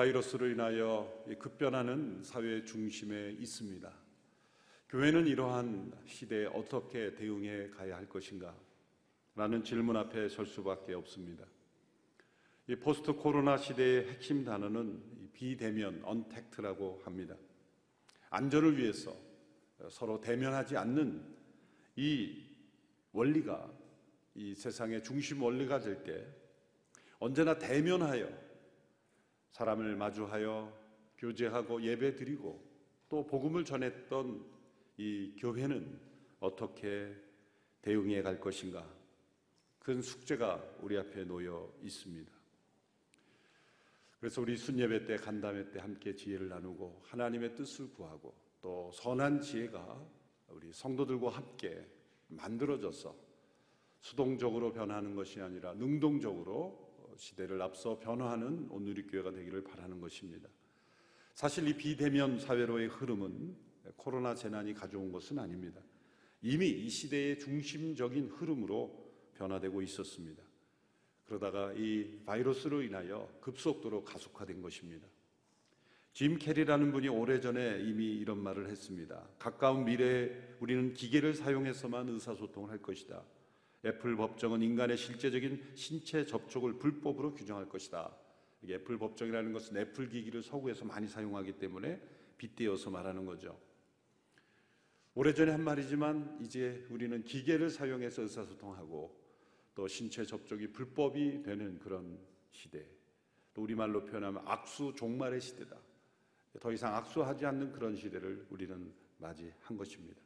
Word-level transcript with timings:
바이러스로 0.00 0.48
인하여 0.48 1.24
급변하는 1.38 2.22
사회 2.22 2.64
중심에 2.64 3.32
있습니다. 3.32 3.92
교회는 4.88 5.26
이러한 5.26 5.92
시대에 6.06 6.46
어떻게 6.46 7.12
대응해 7.12 7.68
가야 7.68 7.98
할 7.98 8.08
것인가? 8.08 8.56
라는 9.34 9.62
질문 9.62 9.98
앞에 9.98 10.30
설 10.30 10.46
수밖에 10.46 10.94
없습니다. 10.94 11.44
이 12.66 12.76
포스트 12.76 13.12
코로나 13.12 13.58
시대의 13.58 14.08
핵심 14.08 14.42
단어는 14.42 15.32
비대면, 15.34 16.00
언택트라고 16.02 17.02
합니다. 17.04 17.36
안전을 18.30 18.78
위해서 18.78 19.14
서로 19.90 20.18
대면하지 20.18 20.78
않는 20.78 21.22
이 21.96 22.42
원리가 23.12 23.70
이 24.34 24.54
세상의 24.54 25.02
중심 25.02 25.42
원리가 25.42 25.78
될 25.78 26.02
때 26.04 26.26
언제나 27.18 27.58
대면하여 27.58 28.39
사람을 29.50 29.96
마주하여 29.96 30.72
교제하고 31.18 31.82
예배 31.82 32.16
드리고 32.16 32.62
또 33.08 33.26
복음을 33.26 33.64
전했던 33.64 34.44
이 34.96 35.34
교회는 35.38 36.00
어떻게 36.40 37.14
대응해 37.82 38.22
갈 38.22 38.40
것인가? 38.40 38.86
큰 39.78 40.00
숙제가 40.02 40.62
우리 40.80 40.96
앞에 40.98 41.24
놓여 41.24 41.72
있습니다. 41.82 42.30
그래서 44.20 44.42
우리 44.42 44.56
순예배 44.56 45.06
때, 45.06 45.16
간담회 45.16 45.70
때 45.70 45.80
함께 45.80 46.14
지혜를 46.14 46.48
나누고 46.48 47.02
하나님의 47.06 47.54
뜻을 47.54 47.90
구하고 47.94 48.34
또 48.60 48.90
선한 48.92 49.40
지혜가 49.40 50.06
우리 50.48 50.72
성도들과 50.72 51.30
함께 51.30 51.86
만들어져서 52.28 53.16
수동적으로 54.00 54.72
변하는 54.72 55.14
것이 55.14 55.40
아니라 55.40 55.72
능동적으로 55.74 56.89
시대를 57.20 57.60
앞서 57.60 57.98
변화하는 57.98 58.66
오늘의 58.70 59.06
교회가 59.06 59.30
되기를 59.30 59.62
바라는 59.62 60.00
것입니다. 60.00 60.48
사실 61.34 61.68
이 61.68 61.76
비대면 61.76 62.40
사회로의 62.40 62.88
흐름은 62.88 63.54
코로나 63.96 64.34
재난이 64.34 64.72
가져온 64.72 65.12
것은 65.12 65.38
아닙니다. 65.38 65.80
이미 66.40 66.70
이 66.70 66.88
시대의 66.88 67.38
중심적인 67.38 68.28
흐름으로 68.28 69.12
변화되고 69.34 69.82
있었습니다. 69.82 70.42
그러다가 71.26 71.74
이 71.74 72.20
바이러스로 72.24 72.82
인하여 72.82 73.30
급속도로 73.40 74.04
가속화된 74.04 74.62
것입니다. 74.62 75.06
짐 76.12 76.38
캐리라는 76.38 76.90
분이 76.90 77.08
오래전에 77.08 77.82
이미 77.82 78.16
이런 78.16 78.42
말을 78.42 78.68
했습니다. 78.70 79.28
가까운 79.38 79.84
미래에 79.84 80.56
우리는 80.58 80.94
기계를 80.94 81.34
사용해서만 81.34 82.08
의사소통을 82.08 82.70
할 82.70 82.78
것이다. 82.80 83.22
애플 83.84 84.14
법정은 84.16 84.62
인간의 84.62 84.96
실제적인 84.96 85.72
신체 85.74 86.24
접촉을 86.24 86.78
불법으로 86.78 87.34
규정할 87.34 87.68
것이다. 87.68 88.14
애플 88.68 88.98
법정이라는 88.98 89.52
것은 89.52 89.76
애플 89.78 90.08
기기를 90.08 90.42
서구에서 90.42 90.84
많이 90.84 91.08
사용하기 91.08 91.54
때문에 91.54 92.00
빗대어서 92.36 92.90
말하는 92.90 93.24
거죠. 93.24 93.58
오래전에 95.14 95.52
한 95.52 95.64
말이지만 95.64 96.38
이제 96.42 96.86
우리는 96.90 97.24
기계를 97.24 97.70
사용해서 97.70 98.22
의사소통하고 98.22 99.18
또 99.74 99.88
신체 99.88 100.24
접촉이 100.24 100.68
불법이 100.68 101.42
되는 101.42 101.78
그런 101.78 102.18
시대. 102.50 102.86
또 103.54 103.62
우리말로 103.62 104.04
표현하면 104.04 104.42
악수 104.46 104.94
종말의 104.94 105.40
시대다. 105.40 105.76
더 106.60 106.72
이상 106.72 106.94
악수하지 106.94 107.46
않는 107.46 107.72
그런 107.72 107.96
시대를 107.96 108.46
우리는 108.50 108.92
맞이한 109.18 109.76
것입니다. 109.76 110.20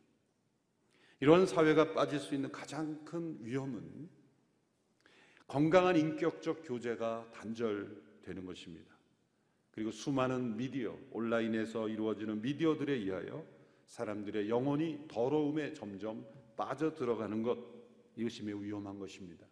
이런 1.25 1.47
사회가 1.47 1.95
빠질 1.95 2.21
수 2.21 2.35
있는 2.35 2.53
가장 2.53 3.03
큰 3.03 3.39
위험은 3.41 4.11
건강한 5.47 5.97
인격적 5.97 6.65
교제가 6.67 7.31
단절되는 7.33 8.45
것입니다. 8.45 8.95
그리고 9.71 9.91
수많은 9.91 10.59
미디어, 10.59 10.95
온라인에서 11.13 11.89
이루어지는 11.89 12.43
미디어들에 12.43 12.93
의하여 12.93 13.43
사람들의 13.87 14.51
영혼이 14.51 15.07
더러움에 15.09 15.73
점점 15.73 16.27
빠져 16.59 16.95
들어가는 16.95 17.43
것, 17.43 17.57
이것이 18.17 18.43
매우 18.43 18.63
위험한 18.63 18.99
것입니다. 18.99 19.47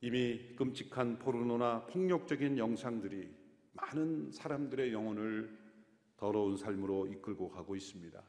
이미 0.00 0.56
끔찍한 0.56 1.20
포르노나 1.20 1.86
폭력적인 1.86 2.58
영상들이 2.58 3.30
많은 3.72 4.32
사람들의 4.32 4.92
영혼을 4.92 5.56
더러운 6.16 6.56
삶으로 6.56 7.06
이끌고 7.06 7.50
가고 7.50 7.76
있습니다. 7.76 8.20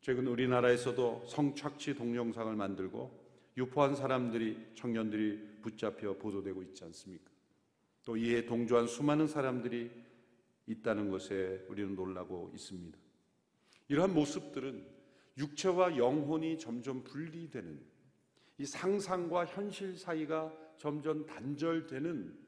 최근 0.00 0.26
우리나라에서도 0.28 1.24
성착취 1.26 1.94
동영상을 1.94 2.54
만들고 2.56 3.20
유포한 3.58 3.94
사람들이 3.94 4.72
청년들이 4.74 5.60
붙잡혀 5.60 6.14
보도되고 6.14 6.62
있지 6.62 6.84
않습니까? 6.84 7.30
또 8.06 8.16
이에 8.16 8.46
동조한 8.46 8.86
수많은 8.86 9.28
사람들이 9.28 9.90
있다는 10.66 11.10
것에 11.10 11.66
우리는 11.68 11.94
놀라고 11.94 12.50
있습니다. 12.54 12.98
이러한 13.88 14.14
모습들은 14.14 14.86
육체와 15.36 15.98
영혼이 15.98 16.58
점점 16.58 17.04
분리되는 17.04 17.80
이 18.56 18.64
상상과 18.64 19.44
현실 19.46 19.98
사이가 19.98 20.50
점점 20.78 21.26
단절되는 21.26 22.38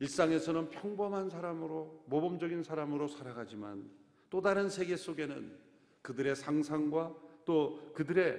일상에서는 0.00 0.70
평범한 0.70 1.30
사람으로 1.30 2.04
모범적인 2.08 2.64
사람으로 2.64 3.06
살아가지만 3.06 3.88
또 4.30 4.40
다른 4.40 4.68
세계 4.68 4.96
속에는 4.96 5.69
그들의 6.02 6.36
상상과 6.36 7.14
또 7.44 7.92
그들의 7.94 8.38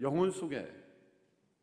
영혼 0.00 0.30
속에 0.30 0.66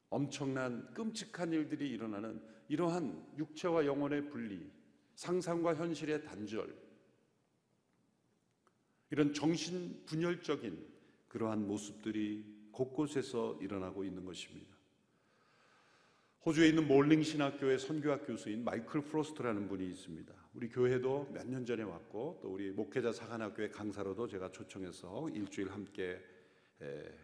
엄청난 0.09 0.93
끔찍한 0.93 1.51
일들이 1.51 1.89
일어나는 1.89 2.41
이러한 2.67 3.35
육체와 3.37 3.85
영혼의 3.85 4.29
분리, 4.29 4.71
상상과 5.15 5.75
현실의 5.75 6.23
단절, 6.23 6.75
이런 9.11 9.33
정신 9.33 10.03
분열적인 10.05 10.93
그러한 11.27 11.67
모습들이 11.67 12.69
곳곳에서 12.71 13.57
일어나고 13.61 14.03
있는 14.03 14.25
것입니다. 14.25 14.75
호주에 16.45 16.69
있는 16.69 16.87
몰링 16.87 17.23
신학교의 17.23 17.79
선교학 17.79 18.27
교수인 18.27 18.63
마이클 18.63 19.01
프로스트라는 19.01 19.67
분이 19.67 19.87
있습니다. 19.89 20.44
우리 20.55 20.69
교회도 20.69 21.31
몇 21.33 21.45
년 21.49 21.65
전에 21.65 21.83
왔고 21.83 22.39
또 22.41 22.53
우리 22.53 22.71
목회자 22.71 23.11
사관학교의 23.11 23.71
강사로도 23.71 24.25
제가 24.25 24.49
초청해서 24.53 25.27
일주일 25.33 25.69
함께 25.69 26.17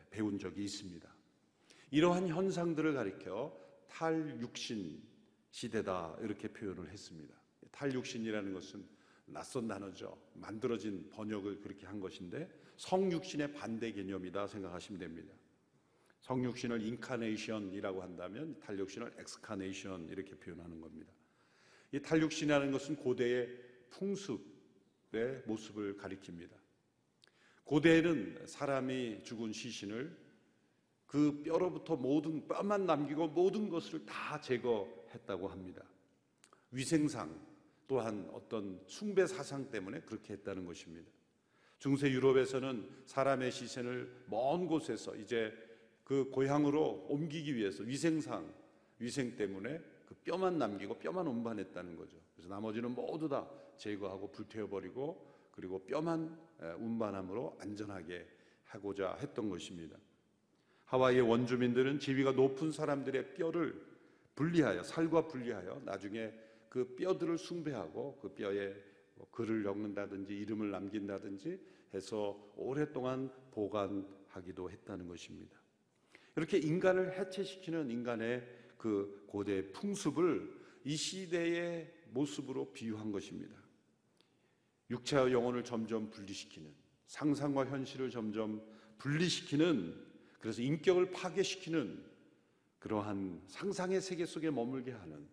배운 0.09 0.37
적이 0.37 0.65
있습니다. 0.65 1.09
이러한 1.91 2.27
현상들을 2.27 2.93
가리켜 2.93 3.57
탈육신 3.87 5.01
시대다 5.49 6.17
이렇게 6.21 6.49
표현을 6.49 6.89
했습니다. 6.89 7.33
탈육신이라는 7.71 8.51
것은 8.51 8.85
낯선 9.27 9.65
단어죠. 9.65 10.17
만들어진 10.33 11.09
번역을 11.09 11.61
그렇게 11.61 11.85
한 11.85 12.01
것인데 12.01 12.49
성육신의 12.75 13.53
반대 13.53 13.93
개념이다 13.93 14.47
생각하시면 14.47 14.99
됩니다. 14.99 15.33
성육신을 16.19 16.81
incarnation이라고 16.85 18.01
한다면 18.01 18.59
탈육신을 18.59 19.13
excarnation 19.19 20.09
이렇게 20.09 20.35
표현하는 20.35 20.81
겁니다. 20.81 21.13
이 21.91 22.01
탈육신이라는 22.01 22.71
것은 22.71 22.95
고대의 22.95 23.49
풍습의 23.89 25.43
모습을 25.45 25.97
가리킵니다. 25.97 26.51
고대에는 27.63 28.47
사람이 28.47 29.23
죽은 29.23 29.53
시신을 29.53 30.17
그 31.05 31.41
뼈로부터 31.43 31.97
모든 31.97 32.47
뼈만 32.47 32.85
남기고 32.85 33.27
모든 33.29 33.69
것을 33.69 34.05
다 34.05 34.39
제거했다고 34.39 35.47
합니다. 35.49 35.83
위생상 36.71 37.37
또한 37.87 38.29
어떤 38.31 38.81
숭배 38.87 39.27
사상 39.27 39.69
때문에 39.69 39.99
그렇게 40.01 40.33
했다는 40.33 40.65
것입니다. 40.65 41.11
중세 41.79 42.09
유럽에서는 42.09 42.87
사람의 43.05 43.51
시신을 43.51 44.25
먼 44.27 44.67
곳에서 44.67 45.15
이제 45.17 45.51
그 46.05 46.29
고향으로 46.29 47.07
옮기기 47.09 47.55
위해서 47.55 47.83
위생상, 47.83 48.53
위생 48.99 49.35
때문에 49.35 49.81
그 50.11 50.15
뼈만 50.25 50.57
남기고 50.57 50.95
뼈만 50.95 51.25
운반했다는 51.25 51.95
거죠. 51.95 52.17
그래서 52.35 52.49
나머지는 52.49 52.93
모두 52.93 53.29
다 53.29 53.49
제거하고 53.77 54.29
불태워버리고 54.29 55.25
그리고 55.51 55.79
뼈만 55.85 56.37
운반함으로 56.79 57.57
안전하게 57.61 58.27
하고자 58.65 59.15
했던 59.21 59.49
것입니다. 59.49 59.97
하와이의 60.83 61.21
원주민들은 61.21 61.99
지위가 61.99 62.33
높은 62.33 62.73
사람들의 62.73 63.35
뼈를 63.35 63.81
분리하여 64.35 64.83
살과 64.83 65.27
분리하여 65.27 65.83
나중에 65.85 66.33
그 66.67 66.93
뼈들을 66.97 67.37
숭배하고 67.37 68.19
그 68.21 68.33
뼈에 68.33 68.75
뭐 69.15 69.29
글을 69.31 69.63
적는다든지 69.63 70.33
이름을 70.33 70.71
남긴다든지 70.71 71.57
해서 71.93 72.51
오랫동안 72.57 73.31
보관하기도 73.51 74.71
했다는 74.71 75.07
것입니다. 75.07 75.57
이렇게 76.35 76.57
인간을 76.57 77.17
해체시키는 77.17 77.89
인간의 77.89 78.60
그 78.81 79.25
고대 79.27 79.71
풍습을 79.73 80.59
이 80.85 80.95
시대의 80.95 81.93
모습으로 82.09 82.73
비유한 82.73 83.11
것입니다. 83.11 83.55
육체와 84.89 85.31
영혼을 85.31 85.63
점점 85.63 86.09
분리시키는 86.09 86.73
상상과 87.05 87.67
현실을 87.67 88.09
점점 88.09 88.59
분리시키는 88.97 90.03
그래서 90.39 90.63
인격을 90.63 91.11
파괴시키는 91.11 92.03
그러한 92.79 93.43
상상의 93.45 94.01
세계 94.01 94.25
속에 94.25 94.49
머물게 94.49 94.93
하는 94.93 95.27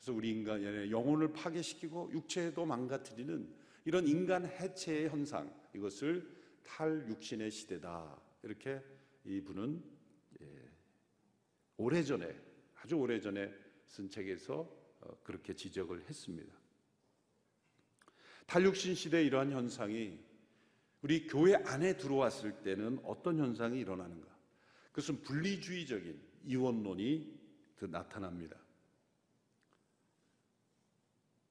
그래서 0.00 0.12
우리 0.12 0.30
인간의 0.30 0.90
영혼을 0.90 1.32
파괴시키고 1.32 2.10
육체도 2.12 2.66
망가뜨리는 2.66 3.54
이런 3.84 4.08
인간 4.08 4.46
해체의 4.46 5.10
현상 5.10 5.54
이것을 5.76 6.28
탈육신의 6.64 7.52
시대다 7.52 8.20
이렇게 8.42 8.82
이분은 9.24 9.80
예, 10.42 10.46
오래전에 11.76 12.53
아주 12.84 12.96
오래전에 12.96 13.50
쓴 13.86 14.10
책에서 14.10 14.68
어, 15.00 15.18
그렇게 15.22 15.54
지적을 15.54 16.04
했습니다. 16.06 16.52
탈육신 18.44 18.94
시대 18.94 19.24
이러한 19.24 19.52
현상이 19.52 20.18
우리 21.00 21.26
교회 21.26 21.54
안에 21.54 21.96
들어왔을 21.96 22.62
때는 22.62 23.00
어떤 23.04 23.38
현상이 23.38 23.80
일어나는가? 23.80 24.28
그것은 24.88 25.22
분리주의적인 25.22 26.20
이원론이 26.44 27.40
나타납니다. 27.90 28.56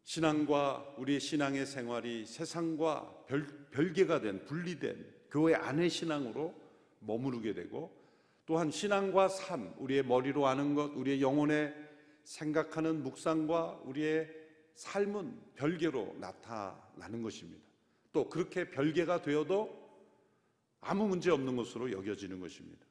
신앙과 0.04 0.96
우리의 1.00 1.20
신앙의 1.20 1.66
생활이 1.66 2.28
세상과 2.28 3.26
별, 3.28 3.48
별개가 3.72 4.22
된 4.22 4.46
분리된 4.46 5.14
교회 5.32 5.56
안의 5.56 5.90
신앙으로 5.90 6.54
머무르게 7.00 7.56
되고 7.56 8.03
또한 8.46 8.72
신앙과 8.72 9.30
삶, 9.30 9.74
우리의 9.78 10.04
머리로 10.04 10.48
아는 10.48 10.76
것, 10.76 10.92
우리의 10.96 11.22
영혼에 11.22 11.74
생각하는 12.24 13.04
묵상과 13.04 13.82
우리의 13.86 14.30
삶은 14.76 15.54
별개로 15.56 16.16
나타나는 16.20 17.22
것입니다. 17.22 17.64
또 18.12 18.30
그렇게 18.30 18.70
별개가 18.70 19.22
되어도 19.22 19.82
아무 20.82 21.08
문제 21.08 21.32
없는 21.32 21.56
것으로 21.56 21.92
여겨지는 21.92 22.40
것입니다. 22.40 22.86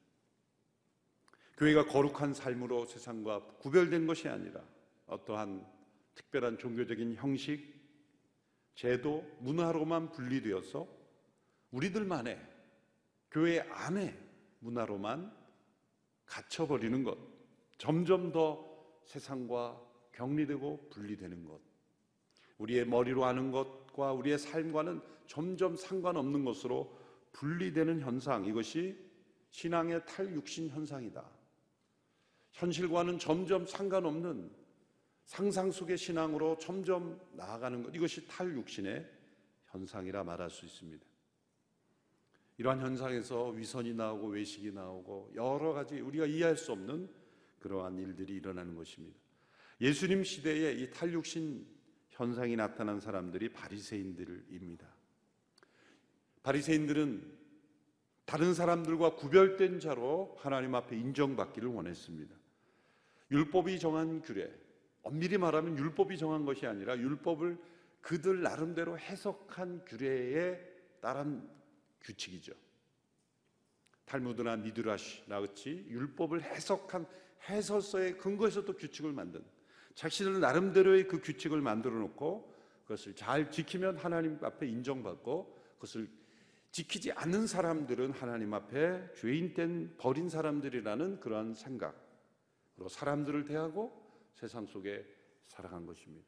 교회가 1.57 1.85
거룩한 1.85 2.33
삶으로 2.33 2.85
세상과 2.85 3.57
구별된 3.59 4.07
것이 4.07 4.27
아니라 4.27 4.61
어떠한 5.05 5.65
특별한 6.15 6.57
종교적인 6.57 7.15
형식, 7.15 7.73
제도, 8.75 9.23
문화로만 9.39 10.11
분리되어서 10.11 10.87
우리들만의 11.71 12.39
교회 13.31 13.59
안에 13.59 14.17
문화로만 14.59 15.42
갇혀버리는 16.33 17.03
것, 17.03 17.15
점점 17.77 18.31
더 18.31 18.67
세상과 19.03 19.79
격리되고 20.13 20.89
분리되는 20.89 21.45
것, 21.45 21.61
우리의 22.57 22.85
머리로 22.85 23.25
아는 23.25 23.51
것과 23.51 24.13
우리의 24.13 24.39
삶과는 24.39 25.01
점점 25.27 25.75
상관없는 25.75 26.43
것으로 26.43 26.97
분리되는 27.33 28.01
현상, 28.01 28.45
이것이 28.45 28.97
신앙의 29.51 30.05
탈육신 30.07 30.69
현상이다. 30.69 31.23
현실과는 32.53 33.19
점점 33.19 33.67
상관없는 33.67 34.51
상상 35.25 35.71
속의 35.71 35.97
신앙으로 35.97 36.57
점점 36.57 37.19
나아가는 37.33 37.83
것, 37.83 37.95
이것이 37.95 38.27
탈육신의 38.27 39.07
현상이라 39.67 40.23
말할 40.23 40.49
수 40.49 40.65
있습니다. 40.65 41.12
이러한 42.57 42.79
현상에서 42.81 43.49
위선이 43.49 43.93
나오고 43.93 44.27
외식이 44.27 44.71
나오고 44.71 45.31
여러 45.35 45.73
가지 45.73 45.99
우리가 45.99 46.25
이해할 46.25 46.55
수 46.55 46.71
없는 46.71 47.09
그러한 47.59 47.97
일들이 47.97 48.35
일어나는 48.35 48.75
것입니다. 48.75 49.17
예수님 49.81 50.23
시대에 50.23 50.73
이 50.73 50.89
탈육신 50.91 51.65
현상이 52.09 52.55
나타난 52.55 52.99
사람들이 52.99 53.49
바리새인들입니다. 53.49 54.87
바리새인들은 56.43 57.43
다른 58.25 58.53
사람들과 58.53 59.15
구별된 59.15 59.79
자로 59.79 60.35
하나님 60.39 60.75
앞에 60.75 60.95
인정받기를 60.95 61.69
원했습니다. 61.69 62.35
율법이 63.31 63.79
정한 63.79 64.21
규례, 64.21 64.49
엄밀히 65.01 65.37
말하면 65.37 65.77
율법이 65.77 66.17
정한 66.17 66.45
것이 66.45 66.67
아니라 66.67 66.97
율법을 66.97 67.57
그들 68.01 68.41
나름대로 68.41 68.97
해석한 68.99 69.85
규례에 69.85 70.59
따른 71.01 71.49
규칙이죠. 72.03 72.53
탈무드나 74.05 74.57
미드라시나 74.57 75.39
같이 75.39 75.85
율법을 75.89 76.43
해석한 76.43 77.05
해설서의 77.49 78.17
근거에서 78.17 78.63
또 78.65 78.75
규칙을 78.75 79.11
만든 79.11 79.43
자신들 79.95 80.39
나름대로의 80.39 81.07
그 81.07 81.21
규칙을 81.21 81.61
만들어 81.61 81.95
놓고 81.95 82.53
그것을 82.83 83.15
잘 83.15 83.49
지키면 83.49 83.97
하나님 83.97 84.37
앞에 84.41 84.67
인정받고 84.67 85.57
그것을 85.75 86.09
지키지 86.71 87.11
않는 87.11 87.45
사람들은 87.45 88.11
하나님 88.11 88.53
앞에 88.53 89.13
죄인된 89.13 89.97
버린 89.97 90.27
사람들이라는 90.27 91.19
그러한 91.19 91.53
생각으로 91.53 92.89
사람들을 92.89 93.45
대하고 93.45 94.01
세상 94.33 94.65
속에 94.65 95.05
살아간 95.45 95.85
것입니다. 95.85 96.25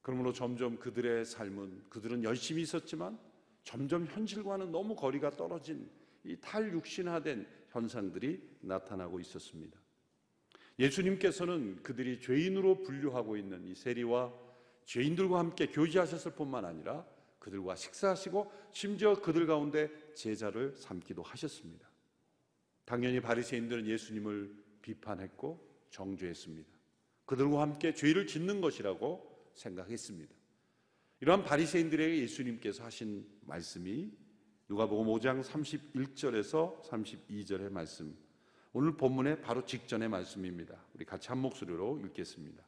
그러므로 0.00 0.32
점점 0.32 0.78
그들의 0.78 1.24
삶은 1.24 1.90
그들은 1.90 2.24
열심히 2.24 2.62
있었지만 2.62 3.18
점점 3.66 4.06
현실과는 4.06 4.70
너무 4.70 4.94
거리가 4.94 5.30
떨어진 5.30 5.90
이 6.22 6.36
탈육신화된 6.36 7.46
현상들이 7.70 8.40
나타나고 8.60 9.18
있었습니다. 9.18 9.76
예수님께서는 10.78 11.82
그들이 11.82 12.20
죄인으로 12.20 12.84
분류하고 12.84 13.36
있는 13.36 13.66
이 13.66 13.74
세리와 13.74 14.32
죄인들과 14.84 15.40
함께 15.40 15.66
교제하셨을 15.66 16.34
뿐만 16.36 16.64
아니라 16.64 17.04
그들과 17.40 17.74
식사하시고 17.74 18.52
심지어 18.70 19.20
그들 19.20 19.48
가운데 19.48 19.90
제자를 20.14 20.76
삼기도 20.76 21.24
하셨습니다. 21.24 21.90
당연히 22.84 23.20
바리새인들은 23.20 23.88
예수님을 23.88 24.64
비판했고 24.80 25.88
정죄했습니다. 25.90 26.70
그들과 27.24 27.62
함께 27.62 27.92
죄를 27.94 28.28
짓는 28.28 28.60
것이라고 28.60 29.50
생각했습니다. 29.54 30.35
이러한 31.20 31.44
바리새인들에게 31.44 32.18
예수님께서 32.18 32.84
하신 32.84 33.26
말씀이 33.46 34.10
누가복음 34.68 35.06
5장 35.06 35.42
31절에서 35.42 36.82
32절의 36.82 37.72
말씀. 37.72 38.14
오늘 38.74 38.98
본문의 38.98 39.40
바로 39.40 39.64
직전의 39.64 40.10
말씀입니다. 40.10 40.76
우리 40.94 41.06
같이 41.06 41.28
한 41.28 41.38
목소리로 41.38 42.00
읽겠습니다. 42.04 42.62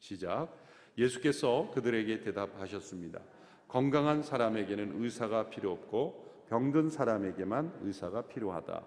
시작. 0.00 0.54
예수께서 0.98 1.70
그들에게 1.72 2.20
대답하셨습니다. 2.20 3.22
건강한 3.68 4.22
사람에게는 4.22 5.02
의사가 5.02 5.48
필요 5.48 5.72
없고 5.72 6.44
병든 6.50 6.90
사람에게만 6.90 7.78
의사가 7.84 8.26
필요하다. 8.26 8.86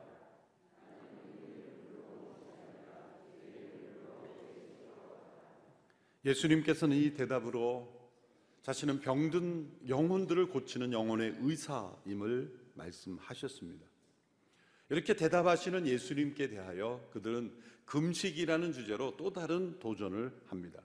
예수님께서는 6.23 6.95
이 6.95 7.13
대답으로 7.15 7.96
자신은 8.67 8.99
병든 8.99 9.87
영혼들을 9.87 10.49
고치는 10.49 10.91
영혼의 10.91 11.37
의사임을 11.39 12.53
말씀하셨습니다. 12.73 13.87
이렇게 14.89 15.15
대답하시는 15.15 15.87
예수님께 15.87 16.49
대하여 16.49 17.07
그들은 17.13 17.57
금식이라는 17.85 18.73
주제로 18.73 19.15
또 19.15 19.31
다른 19.31 19.79
도전을 19.79 20.37
합니다. 20.47 20.83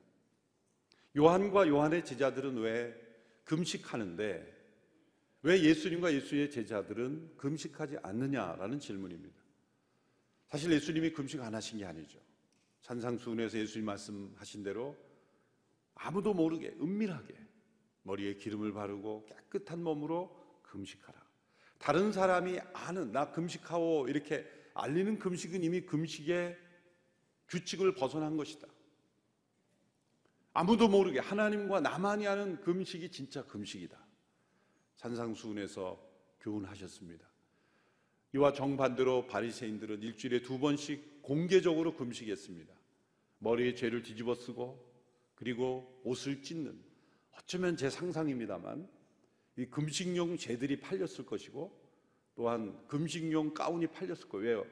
요한과 1.16 1.66
요한의 1.66 2.04
제자들은 2.04 2.58
왜 2.58 2.94
금식하는데 3.42 4.62
왜 5.42 5.62
예수님과 5.64 6.14
예수의 6.14 6.52
제자들은 6.52 7.36
금식하지 7.36 7.96
않느냐라는 8.00 8.78
질문입니다. 8.78 9.42
사실 10.46 10.70
예수님이 10.70 11.10
금식 11.10 11.40
안 11.40 11.52
하신 11.52 11.78
게 11.78 11.84
아니죠. 11.84 12.20
산상수훈에서 12.82 13.58
예수님 13.58 13.86
말씀하신 13.86 14.62
대로 14.62 14.96
아무도 15.96 16.32
모르게 16.32 16.76
은밀하게 16.80 17.41
머리에 18.02 18.34
기름을 18.34 18.72
바르고 18.72 19.26
깨끗한 19.26 19.82
몸으로 19.82 20.36
금식하라. 20.62 21.20
다른 21.78 22.12
사람이 22.12 22.58
아는 22.72 23.12
나 23.12 23.30
금식하오 23.30 24.08
이렇게 24.08 24.46
알리는 24.74 25.18
금식은 25.18 25.62
이미 25.62 25.82
금식의 25.82 26.56
규칙을 27.48 27.94
벗어난 27.94 28.36
것이다. 28.36 28.68
아무도 30.54 30.88
모르게 30.88 31.18
하나님과 31.18 31.80
나만이 31.80 32.26
아는 32.26 32.60
금식이 32.60 33.10
진짜 33.10 33.44
금식이다. 33.44 33.98
산상수훈에서 34.96 36.00
교훈하셨습니다. 36.40 37.26
이와 38.34 38.52
정반대로 38.52 39.26
바리새인들은 39.26 40.02
일주일에 40.02 40.42
두 40.42 40.58
번씩 40.58 41.22
공개적으로 41.22 41.94
금식했습니다. 41.96 42.72
머리에 43.38 43.74
죄를 43.74 44.02
뒤집어 44.02 44.34
쓰고 44.34 44.90
그리고 45.34 46.00
옷을 46.04 46.42
찢는 46.42 46.91
어쩌면 47.32 47.76
제 47.76 47.90
상상입니다만 47.90 48.88
이 49.56 49.66
금식용 49.66 50.36
재들이 50.36 50.80
팔렸을 50.80 51.26
것이고 51.26 51.80
또한 52.34 52.86
금식용 52.88 53.54
가운이 53.54 53.86
팔렸을 53.88 54.28
거예요. 54.28 54.60
왜요? 54.60 54.66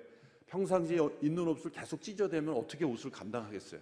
평상시에 0.46 0.98
있는 1.22 1.46
옷을 1.46 1.70
계속 1.70 2.02
찢어대면 2.02 2.54
어떻게 2.54 2.84
옷을 2.84 3.10
감당하겠어요? 3.10 3.80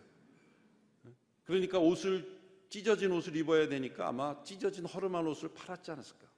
그러니까 1.44 1.78
옷을 1.78 2.38
찢어진 2.68 3.10
옷을 3.12 3.34
입어야 3.36 3.68
되니까 3.68 4.08
아마 4.08 4.42
찢어진 4.42 4.84
허름한 4.84 5.26
옷을 5.26 5.48
팔았지 5.54 5.90
않았을까? 5.90 6.28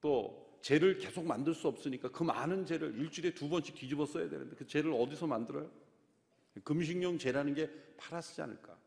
또 0.00 0.58
재를 0.62 0.96
계속 0.96 1.26
만들 1.26 1.54
수 1.54 1.68
없으니까 1.68 2.10
그 2.10 2.22
많은 2.22 2.64
재를 2.64 2.98
일주일에 2.98 3.34
두 3.34 3.48
번씩 3.48 3.74
뒤집어 3.74 4.06
써야 4.06 4.28
되는데 4.28 4.56
그 4.56 4.66
재를 4.66 4.92
어디서 4.92 5.26
만들어요? 5.26 5.70
금식용 6.64 7.18
재라는 7.18 7.54
게 7.54 7.70
팔았지 7.98 8.40
않을까? 8.40 8.77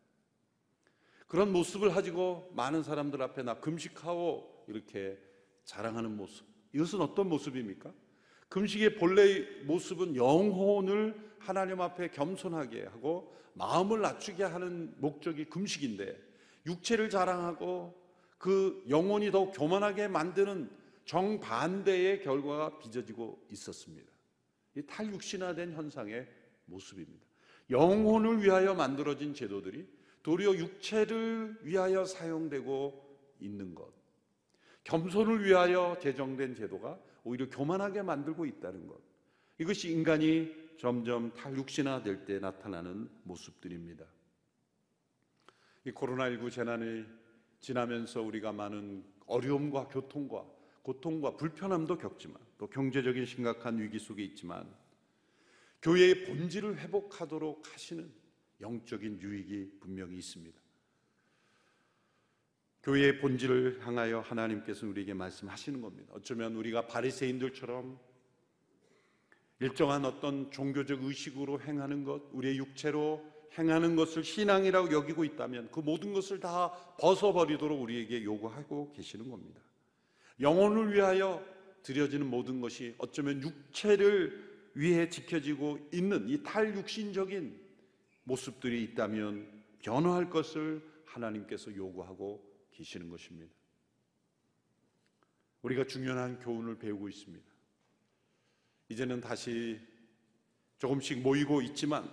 그런 1.32 1.54
모습을 1.54 1.92
가지고 1.92 2.52
많은 2.58 2.84
사람들 2.84 3.22
앞에 3.22 3.44
나 3.44 3.54
금식하오 3.54 4.66
이렇게 4.68 5.18
자랑하는 5.64 6.18
모습. 6.18 6.46
이것은 6.74 7.00
어떤 7.00 7.30
모습입니까? 7.30 7.94
금식의 8.50 8.96
본래 8.96 9.40
모습은 9.64 10.18
영혼을 10.18 11.16
하나님 11.40 11.80
앞에 11.80 12.10
겸손하게 12.10 12.84
하고 12.88 13.34
마음을 13.54 14.02
낮추게 14.02 14.44
하는 14.44 14.94
목적이 14.98 15.46
금식인데 15.46 16.18
육체를 16.66 17.10
자랑하고 17.10 17.98
그 18.38 18.84
영혼이 18.90 19.32
더 19.32 19.52
교만하게 19.52 20.10
만드는 20.10 20.70
정반대의 21.06 22.24
결과가 22.24 22.78
빚어지고 22.78 23.48
있었습니다. 23.52 24.12
이 24.76 24.82
탈육신화된 24.82 25.76
현상의 25.76 26.28
모습입니다. 26.66 27.26
영혼을 27.70 28.44
위하여 28.44 28.74
만들어진 28.74 29.34
제도들이 29.34 30.01
도리어 30.24 30.56
육체를 30.56 31.60
위하여 31.64 32.06
사용되고 32.06 33.18
있는 33.40 33.74
것. 33.74 33.92
겸손을 34.84 35.46
위하여 35.46 35.98
제정된 36.02 36.56
제도가 36.56 37.00
오히려 37.24 37.50
교만하게 37.50 38.02
만들고 38.02 38.46
있다는 38.46 38.88
것. 38.88 39.00
이것이 39.60 39.92
인간이 39.92 40.52
점점 40.78 41.32
탈육신화 41.34 42.02
될 42.04 42.26
때 42.26 42.40
나타나는 42.40 43.10
모습들입니다. 43.24 44.06
이 45.86 45.92
코로나19 45.92 46.52
재난이 46.52 47.06
지나면서 47.60 48.22
우리가 48.22 48.52
많은 48.52 49.04
어려움과 49.28 49.88
교통과 49.88 50.46
고통과 50.82 51.36
불편함도 51.36 51.98
겪지만 51.98 52.38
또 52.58 52.68
경제적인 52.68 53.26
심각한 53.26 53.80
위기 53.80 54.00
속에 54.00 54.24
있지만 54.24 54.68
교회의 55.82 56.26
본질을 56.26 56.80
회복하도록 56.80 57.74
하시는 57.74 58.12
영적인 58.62 59.22
유익이 59.22 59.80
분명히 59.80 60.18
있습니다. 60.18 60.60
교회의 62.84 63.20
본질을 63.20 63.86
향하여 63.86 64.22
하나님께서 64.22 64.88
우리에게 64.88 65.14
말씀하시는 65.14 65.82
겁니다. 65.82 66.12
어쩌면 66.16 66.56
우리가 66.56 66.88
바리새인들처럼 66.88 68.00
일정한 69.60 70.06
어떤 70.06 70.50
종교적 70.50 71.04
의식으로 71.04 71.62
행하는 71.62 72.04
것, 72.04 72.24
우리의 72.32 72.58
육체로 72.58 73.24
행하는 73.58 73.96
것을 73.96 74.24
신앙이라고 74.24 74.92
여기고 74.92 75.24
있다면 75.24 75.70
그 75.72 75.82
모든 75.82 76.14
것을 76.14 76.40
다 76.40 76.72
벗어버리도록 77.00 77.80
우리에게 77.80 78.24
요구하고 78.24 78.92
계시는 78.94 79.30
겁니다. 79.30 79.62
영혼을 80.40 80.94
위하여 80.94 81.46
드려지는 81.84 82.26
모든 82.26 82.62
것이 82.62 82.96
어쩌면 82.98 83.42
육체를 83.44 84.72
위해 84.74 85.08
지켜지고 85.10 85.90
있는 85.94 86.28
이 86.30 86.42
탈육신적인 86.42 87.61
모습들이 88.24 88.84
있다면 88.84 89.64
변화할 89.80 90.30
것을 90.30 90.82
하나님께서 91.06 91.76
요구하고 91.76 92.44
계시는 92.72 93.10
것입니다. 93.10 93.54
우리가 95.62 95.86
중요한 95.86 96.40
교훈을 96.40 96.78
배우고 96.78 97.10
있습니다. 97.10 97.46
이제는 98.90 99.22
다시 99.22 99.80
조금씩 100.78 101.22
모이고 101.22 101.62
있지만 101.62 102.10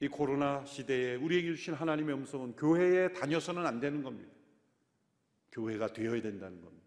이 0.00 0.08
코로나 0.08 0.64
시대에 0.64 1.16
우리에게 1.16 1.54
주신 1.54 1.74
하나님의 1.74 2.14
음성은 2.14 2.56
교회에 2.56 3.12
다녀서는 3.12 3.66
안 3.66 3.80
되는 3.80 4.02
겁니다. 4.02 4.32
교회가 5.52 5.92
되어야 5.92 6.22
된다는 6.22 6.60
겁니다. 6.60 6.86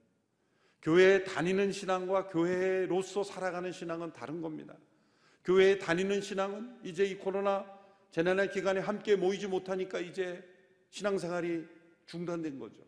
교회에 0.81 1.23
다니는 1.23 1.71
신앙과 1.71 2.27
교회로서 2.27 3.23
살아가는 3.23 3.71
신앙은 3.71 4.13
다른 4.13 4.41
겁니다. 4.41 4.75
교회에 5.43 5.77
다니는 5.77 6.21
신앙은 6.21 6.79
이제 6.83 7.05
이 7.05 7.15
코로나 7.15 7.65
재난의 8.13 8.51
기간에 8.51 8.79
함께 8.79 9.15
모이지 9.15 9.47
못하니까 9.47 9.99
이제 9.99 10.47
신앙생활이 10.91 11.67
중단된 12.05 12.59
거죠. 12.59 12.83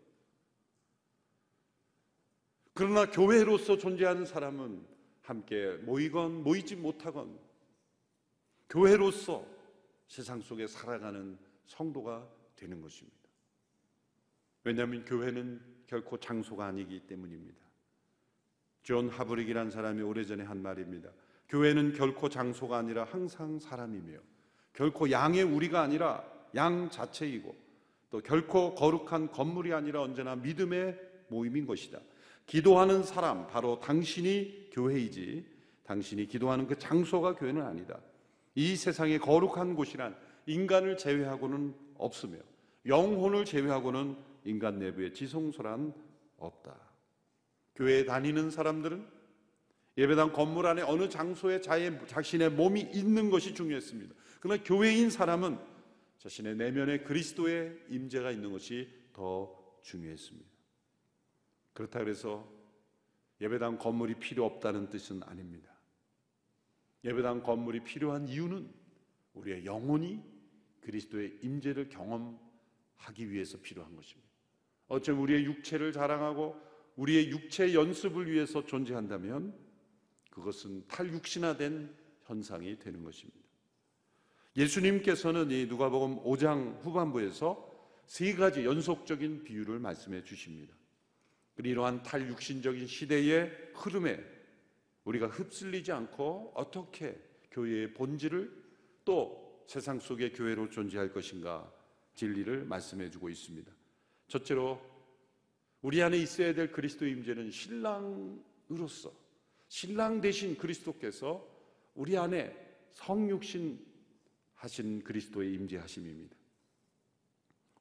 그러나 2.76 3.10
교회로서 3.10 3.76
존재하는 3.80 4.24
사람은 4.24 4.86
함께 5.24 5.78
모이건 5.78 6.44
모이지 6.44 6.76
못하건 6.76 7.40
교회로서 8.70 9.48
세상 10.08 10.42
속에 10.42 10.68
살아가는 10.68 11.40
성도가 11.66 12.30
되는 12.56 12.80
것입니다. 12.80 13.18
왜냐하면 14.64 15.06
교회는 15.06 15.60
결코 15.88 16.20
장소가 16.20 16.68
아니기 16.68 17.00
때문입니다. 17.00 17.66
존 18.84 19.10
하블릭이라는 19.10 19.72
사람이 19.72 20.04
오래전에 20.04 20.44
한 20.44 20.62
말입니다. 20.62 21.10
교회는 21.50 21.94
결코 21.94 22.30
장소가 22.30 22.78
아니라 22.78 23.06
항상 23.06 23.58
사람이며 23.58 24.35
결코 24.76 25.10
양의 25.10 25.44
우리가 25.44 25.82
아니라 25.82 26.24
양 26.54 26.90
자체이고 26.90 27.56
또 28.10 28.20
결코 28.22 28.76
거룩한 28.76 29.32
건물이 29.32 29.74
아니라 29.74 30.02
언제나 30.02 30.36
믿음의 30.36 31.00
모임인 31.30 31.66
것이다. 31.66 32.00
기도하는 32.46 33.04
사람 33.04 33.48
바로 33.48 33.80
당신이 33.80 34.70
교회이지 34.72 35.46
당신이 35.84 36.28
기도하는 36.28 36.68
그 36.68 36.78
장소가 36.78 37.36
교회는 37.36 37.64
아니다. 37.64 38.00
이 38.54 38.76
세상에 38.76 39.18
거룩한 39.18 39.76
곳이란 39.76 40.16
인간을 40.46 40.98
제외하고는 40.98 41.74
없으며 41.98 42.38
영혼을 42.86 43.46
제외하고는 43.46 44.16
인간 44.44 44.80
내부에 44.80 45.12
지성소란 45.12 45.94
없다. 46.38 46.76
교회에 47.76 48.06
다니는 48.06 48.52
사람들은 48.52 49.06
예배당 49.98 50.34
건물 50.34 50.68
안에 50.68 50.82
어느 50.82 51.10
장소에 51.10 51.62
자신의 51.62 52.52
몸이 52.52 52.82
있는 52.82 53.30
것이 53.30 53.54
중요했습니다. 53.54 54.14
그러나 54.46 54.62
교회인 54.62 55.10
사람은 55.10 55.58
자신의 56.20 56.56
내면에 56.58 57.00
그리스도의 57.00 57.80
임재가 57.90 58.30
있는 58.30 58.52
것이 58.52 58.88
더 59.12 59.52
중요했습니다. 59.82 60.48
그렇다 61.74 61.98
그래서 61.98 62.48
예배당 63.42 63.80
건물이 63.80 64.20
필요 64.20 64.46
없다는 64.46 64.92
뜻은 64.92 65.24
아닙니다. 65.24 65.74
예배당 67.04 67.42
건물이 67.42 67.86
필요한 67.86 68.28
이유는 68.28 68.72
우리의 69.34 69.66
영혼이 69.66 70.22
그리스도의 70.82 71.40
임재를 71.42 71.90
경험하기 71.90 73.32
위해서 73.32 73.60
필요한 73.60 73.96
것입니다. 73.96 74.30
어쩌면 74.90 75.24
우리의 75.24 75.44
육체를 75.46 75.92
자랑하고 75.92 76.56
우리의 76.98 77.32
육체 77.32 77.74
연습을 77.74 78.32
위해서 78.32 78.64
존재한다면 78.64 79.58
그것은 80.30 80.86
탈육신화된 80.88 81.98
현상이 82.26 82.78
되는 82.78 83.04
것입니다. 83.04 83.45
예수님께서는 84.58 85.52
이 85.52 85.66
누가복음 85.66 86.24
5장 86.24 86.82
후반부에서 86.82 87.74
세 88.08 88.34
가지 88.34 88.64
연속적인 88.64 89.44
비유를 89.44 89.80
말씀해 89.80 90.24
주십니다. 90.24 90.74
이러한 91.58 92.04
탈육신적인 92.04 92.88
시대의 92.88 93.52
흐름에 93.74 94.24
우리가 95.04 95.28
흡슬리지 95.28 95.92
않고 95.92 96.54
어떻게 96.56 97.18
교회의 97.52 97.94
본질을 97.94 98.64
또 99.04 99.64
세상 99.68 100.00
속의 100.00 100.34
교회로 100.34 100.70
존재할 100.70 101.12
것인가 101.12 101.72
진리를 102.14 102.66
말씀해 102.66 103.10
주고 103.10 103.30
있습니다. 103.30 103.72
첫째로 104.28 104.82
우리 105.82 106.02
안에 106.02 106.18
있어야 106.18 106.54
될 106.54 106.72
그리스도의 106.72 107.12
임재는 107.12 107.52
신랑으로서 107.52 109.12
신랑 109.68 110.22
대신 110.22 110.58
그리스도께서 110.58 111.46
우리 111.94 112.18
안에 112.18 112.56
성육신 112.92 113.95
하신 114.66 115.04
그리스도의 115.04 115.54
임재하심입니다. 115.54 116.36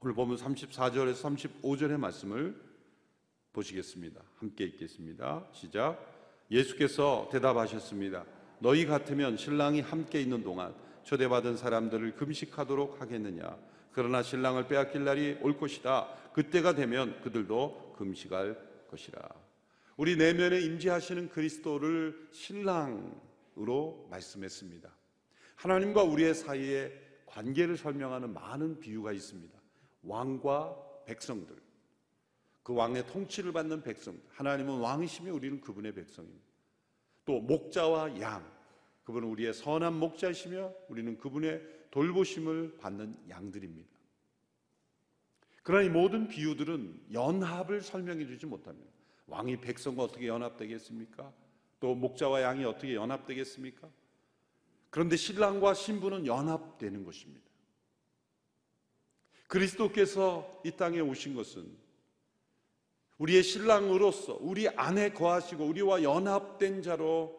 오늘 0.00 0.14
보면 0.14 0.36
34절에서 0.36 1.14
35절의 1.62 1.96
말씀을 1.96 2.60
보시겠습니다. 3.54 4.20
함께 4.36 4.64
읽겠습니다. 4.64 5.48
시작. 5.52 5.98
예수께서 6.50 7.30
대답하셨습니다. 7.32 8.26
너희 8.58 8.84
같으면 8.84 9.38
신랑이 9.38 9.80
함께 9.80 10.20
있는 10.20 10.44
동안 10.44 10.74
초대받은 11.04 11.56
사람들을 11.56 12.16
금식하도록 12.16 13.00
하겠느냐? 13.00 13.56
그러나 13.92 14.22
신랑을 14.22 14.68
빼앗길 14.68 15.04
날이 15.04 15.38
올 15.40 15.56
것이다. 15.56 16.08
그때가 16.34 16.74
되면 16.74 17.18
그들도 17.22 17.94
금식할 17.96 18.88
것이라. 18.90 19.26
우리 19.96 20.16
내면에 20.16 20.60
임재하시는 20.60 21.30
그리스도를 21.30 22.28
신랑으로 22.30 24.08
말씀했습니다. 24.10 25.03
하나님과 25.64 26.02
우리의 26.02 26.34
사이에 26.34 26.92
관계를 27.24 27.78
설명하는 27.78 28.34
많은 28.34 28.80
비유가 28.80 29.12
있습니다. 29.12 29.58
왕과 30.02 30.76
백성들, 31.06 31.56
그 32.62 32.74
왕의 32.74 33.06
통치를 33.06 33.52
받는 33.52 33.82
백성. 33.82 34.14
하나님은 34.28 34.78
왕이시며 34.80 35.32
우리는 35.32 35.62
그분의 35.62 35.94
백성입니다. 35.94 36.44
또 37.24 37.40
목자와 37.40 38.20
양. 38.20 38.44
그분은 39.04 39.26
우리의 39.28 39.54
선한 39.54 39.98
목자이시며 39.98 40.70
우리는 40.88 41.16
그분의 41.16 41.62
돌보심을 41.90 42.76
받는 42.76 43.16
양들입니다. 43.30 43.88
그러나 45.62 45.84
이 45.84 45.88
모든 45.88 46.28
비유들은 46.28 47.06
연합을 47.14 47.80
설명해 47.80 48.26
주지 48.26 48.44
못합니다. 48.44 48.90
왕이 49.28 49.62
백성과 49.62 50.02
어떻게 50.02 50.26
연합되겠습니까? 50.26 51.32
또 51.80 51.94
목자와 51.94 52.42
양이 52.42 52.66
어떻게 52.66 52.94
연합되겠습니까? 52.94 53.88
그런데 54.94 55.16
신랑과 55.16 55.74
신부는 55.74 56.24
연합되는 56.24 57.02
것입니다. 57.02 57.44
그리스도께서 59.48 60.62
이 60.64 60.70
땅에 60.70 61.00
오신 61.00 61.34
것은 61.34 61.68
우리의 63.18 63.42
신랑으로서 63.42 64.38
우리 64.40 64.68
안에 64.68 65.12
거하시고 65.12 65.64
우리와 65.64 66.04
연합된 66.04 66.82
자로 66.82 67.36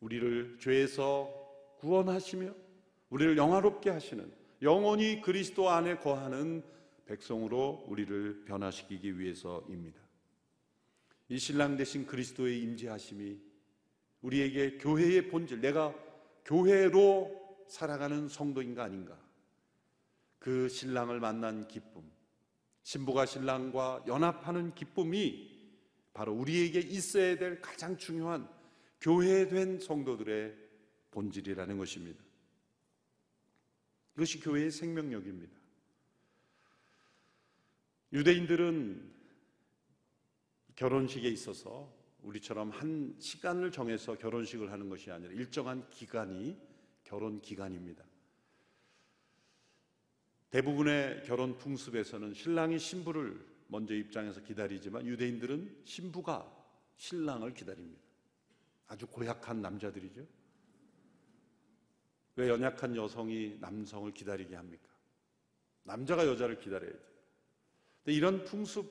우리를 0.00 0.56
죄에서 0.58 1.30
구원하시며 1.80 2.54
우리를 3.10 3.36
영화롭게 3.36 3.90
하시는 3.90 4.32
영원히 4.62 5.20
그리스도 5.20 5.68
안에 5.68 5.98
거하는 5.98 6.62
백성으로 7.04 7.84
우리를 7.86 8.46
변화시키기 8.46 9.18
위해서입니다. 9.18 10.00
이 11.28 11.38
신랑 11.38 11.76
대신 11.76 12.06
그리스도의 12.06 12.62
임재하심이 12.62 13.38
우리에게 14.22 14.78
교회의 14.78 15.28
본질, 15.28 15.60
내가 15.60 16.08
교회로 16.44 17.64
살아가는 17.68 18.28
성도인가 18.28 18.84
아닌가? 18.84 19.18
그 20.38 20.68
신랑을 20.68 21.20
만난 21.20 21.68
기쁨, 21.68 22.02
신부가 22.82 23.26
신랑과 23.26 24.04
연합하는 24.06 24.74
기쁨이 24.74 25.50
바로 26.12 26.32
우리에게 26.34 26.80
있어야 26.80 27.36
될 27.36 27.60
가장 27.60 27.96
중요한 27.96 28.48
교회된 29.00 29.80
성도들의 29.80 30.56
본질이라는 31.10 31.78
것입니다. 31.78 32.22
이것이 34.16 34.40
교회의 34.40 34.70
생명력입니다. 34.70 35.58
유대인들은 38.12 39.14
결혼식에 40.74 41.28
있어서 41.28 41.99
우리처럼 42.22 42.70
한 42.70 43.14
시간을 43.18 43.70
정해서 43.70 44.16
결혼식을 44.16 44.70
하는 44.70 44.88
것이 44.88 45.10
아니라 45.10 45.32
일정한 45.32 45.88
기간이 45.90 46.56
결혼 47.04 47.40
기간입니다. 47.40 48.04
대부분의 50.50 51.22
결혼 51.24 51.56
풍습에서는 51.58 52.34
신랑이 52.34 52.78
신부를 52.78 53.48
먼저 53.68 53.94
입장해서 53.94 54.42
기다리지만 54.42 55.06
유대인들은 55.06 55.82
신부가 55.84 56.50
신랑을 56.96 57.54
기다립니다. 57.54 58.02
아주 58.88 59.06
고약한 59.06 59.62
남자들이죠. 59.62 60.26
왜 62.36 62.48
연약한 62.48 62.96
여성이 62.96 63.56
남성을 63.60 64.12
기다리게 64.12 64.56
합니까? 64.56 64.88
남자가 65.84 66.26
여자를 66.26 66.58
기다려야죠. 66.58 66.98
이런 68.06 68.44
풍습 68.44 68.90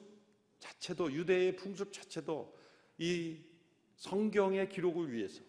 자체도 0.60 1.12
유대의 1.12 1.56
풍습 1.56 1.92
자체도 1.92 2.59
이 3.00 3.38
성경의 3.96 4.70
기록을 4.70 5.12
위해서 5.12 5.42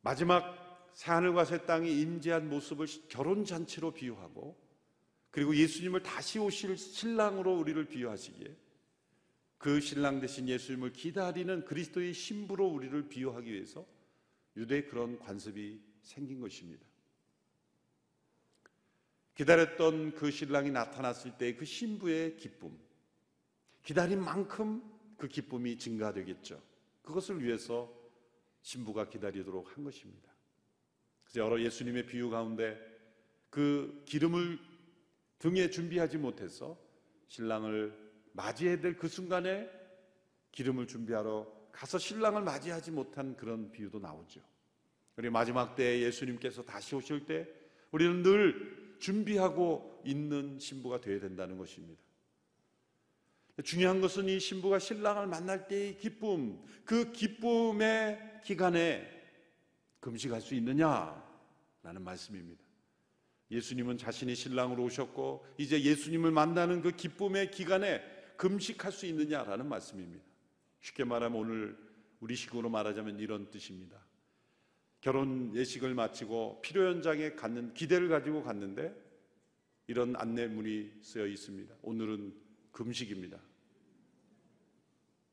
마지막 0.00 0.90
새하늘과 0.94 1.44
새 1.44 1.64
땅이 1.64 2.00
임재한 2.00 2.48
모습을 2.48 2.86
결혼 3.08 3.44
잔치로 3.44 3.92
비유하고 3.92 4.60
그리고 5.30 5.56
예수님을 5.56 6.02
다시 6.02 6.38
오실 6.38 6.76
신랑으로 6.76 7.58
우리를 7.58 7.84
비유하시기에 7.88 8.56
그 9.58 9.80
신랑 9.80 10.20
대신 10.20 10.48
예수님을 10.48 10.92
기다리는 10.92 11.64
그리스도의 11.64 12.14
신부로 12.14 12.66
우리를 12.66 13.08
비유하기 13.08 13.52
위해서 13.52 13.86
유대의 14.56 14.86
그런 14.86 15.18
관습이 15.18 15.80
생긴 16.02 16.40
것입니다. 16.40 16.84
기다렸던 19.34 20.14
그 20.14 20.30
신랑이 20.30 20.70
나타났을 20.70 21.38
때 21.38 21.56
그 21.56 21.64
신부의 21.64 22.36
기쁨, 22.36 22.78
기다린 23.82 24.20
만큼 24.20 24.91
그 25.22 25.28
기쁨이 25.28 25.78
증가되겠죠. 25.78 26.60
그것을 27.02 27.44
위해서 27.44 27.96
신부가 28.62 29.08
기다리도록 29.08 29.76
한 29.76 29.84
것입니다. 29.84 30.32
여러 31.36 31.60
예수님의 31.60 32.06
비유 32.06 32.28
가운데 32.28 32.76
그 33.48 34.02
기름을 34.04 34.58
등에 35.38 35.70
준비하지 35.70 36.18
못해서 36.18 36.76
신랑을 37.28 37.96
맞이해야 38.32 38.80
될 38.80 38.96
그 38.96 39.06
순간에 39.06 39.70
기름을 40.50 40.88
준비하러 40.88 41.46
가서 41.70 41.98
신랑을 41.98 42.42
맞이하지 42.42 42.90
못한 42.90 43.36
그런 43.36 43.70
비유도 43.70 44.00
나오죠. 44.00 44.40
우리 45.16 45.30
마지막 45.30 45.76
때 45.76 46.00
예수님께서 46.00 46.64
다시 46.64 46.96
오실 46.96 47.26
때 47.26 47.48
우리는 47.92 48.24
늘 48.24 48.96
준비하고 48.98 50.02
있는 50.04 50.58
신부가 50.58 51.00
되어야 51.00 51.20
된다는 51.20 51.58
것입니다. 51.58 52.02
중요한 53.64 54.00
것은 54.00 54.28
이 54.28 54.40
신부가 54.40 54.78
신랑을 54.78 55.26
만날 55.26 55.68
때의 55.68 55.98
기쁨, 55.98 56.58
그 56.84 57.12
기쁨의 57.12 58.40
기간에 58.44 59.06
금식할 60.00 60.40
수 60.40 60.54
있느냐라는 60.54 62.02
말씀입니다. 62.02 62.62
예수님은 63.50 63.98
자신이 63.98 64.34
신랑으로 64.34 64.82
오셨고 64.84 65.46
이제 65.58 65.82
예수님을 65.82 66.30
만나는 66.30 66.80
그 66.80 66.92
기쁨의 66.92 67.50
기간에 67.50 68.02
금식할 68.38 68.90
수 68.90 69.04
있느냐라는 69.06 69.68
말씀입니다. 69.68 70.24
쉽게 70.80 71.04
말하면 71.04 71.38
오늘 71.38 71.78
우리 72.20 72.34
식으로 72.34 72.70
말하자면 72.70 73.20
이런 73.20 73.50
뜻입니다. 73.50 74.02
결혼 75.02 75.54
예식을 75.54 75.94
마치고 75.94 76.60
필요 76.62 76.88
현장에 76.88 77.32
갔는 77.32 77.74
기대를 77.74 78.08
가지고 78.08 78.42
갔는데 78.42 78.94
이런 79.88 80.16
안내문이 80.16 80.92
쓰여 81.02 81.26
있습니다. 81.26 81.74
오늘은 81.82 82.41
금식입니다. 82.72 83.38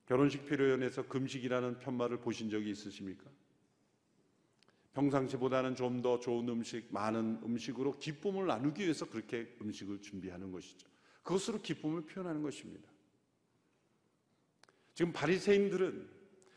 결혼식 0.06 0.46
필요연에서 0.46 1.08
금식이라는 1.08 1.80
편말을 1.80 2.20
보신 2.20 2.50
적이 2.50 2.72
있으십니까? 2.72 3.30
평상시보다는 4.94 5.76
좀 5.76 6.02
더 6.02 6.20
좋은 6.20 6.48
음식, 6.50 6.88
많은 6.92 7.42
음식으로 7.44 8.00
기쁨을 8.00 8.48
나누기 8.48 8.84
위해서 8.84 9.06
그렇게 9.08 9.56
음식을 9.62 10.02
준비하는 10.02 10.52
것이죠. 10.52 10.88
그것으로 11.24 11.62
기쁨을 11.62 12.06
표현하는 12.06 12.42
것입니다. 12.42 12.90
지금 14.94 15.14
바리새인들은 15.14 16.10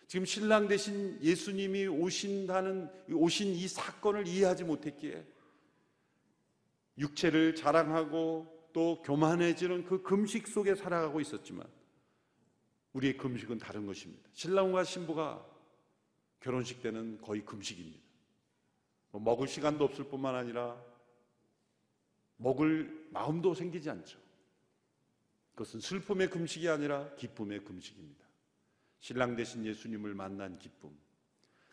지금 0.07 0.27
신랑 0.27 0.69
대신 0.69 1.19
예수님이 1.23 1.87
오신다는 1.87 2.91
오신 3.13 3.49
이 3.49 3.69
사건을 3.69 4.27
이해하지 4.27 4.65
못했기에 4.65 5.25
육체를 6.99 7.55
자랑하고 7.55 8.52
또 8.73 9.03
교만해지는 9.03 9.85
그 9.85 10.03
금식 10.03 10.47
속에 10.47 10.75
살아가고 10.75 11.21
있었지만 11.21 11.67
우리의 12.93 13.17
금식은 13.17 13.59
다른 13.59 13.87
것입니다. 13.87 14.29
신랑과 14.33 14.85
신부가 14.85 15.47
결혼식 16.41 16.83
때는 16.83 17.21
거의 17.21 17.45
금식입니다. 17.45 18.03
뭐 19.13 19.21
먹을 19.21 19.47
시간도 19.47 19.85
없을 19.85 20.05
뿐만 20.05 20.35
아니라 20.35 20.83
먹을 22.37 23.09
마음도 23.11 23.55
생기지 23.55 23.89
않죠. 23.91 24.19
그것은 25.53 25.81
슬픔의 25.81 26.31
금식이 26.31 26.69
아니라 26.69 27.15
기쁨의 27.15 27.65
금식입니다. 27.65 28.23
신랑 28.99 29.37
대신 29.37 29.65
예수님을 29.65 30.15
만난 30.15 30.59
기쁨. 30.59 30.91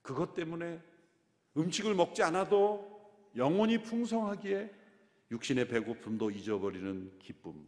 그것 0.01 0.33
때문에 0.33 0.81
음식을 1.57 1.95
먹지 1.95 2.23
않아도 2.23 2.99
영혼이 3.35 3.83
풍성하기에 3.83 4.78
육신의 5.31 5.67
배고픔도 5.67 6.31
잊어버리는 6.31 7.11
기쁨. 7.19 7.67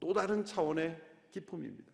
또 0.00 0.12
다른 0.12 0.44
차원의 0.44 1.00
기쁨입니다. 1.30 1.92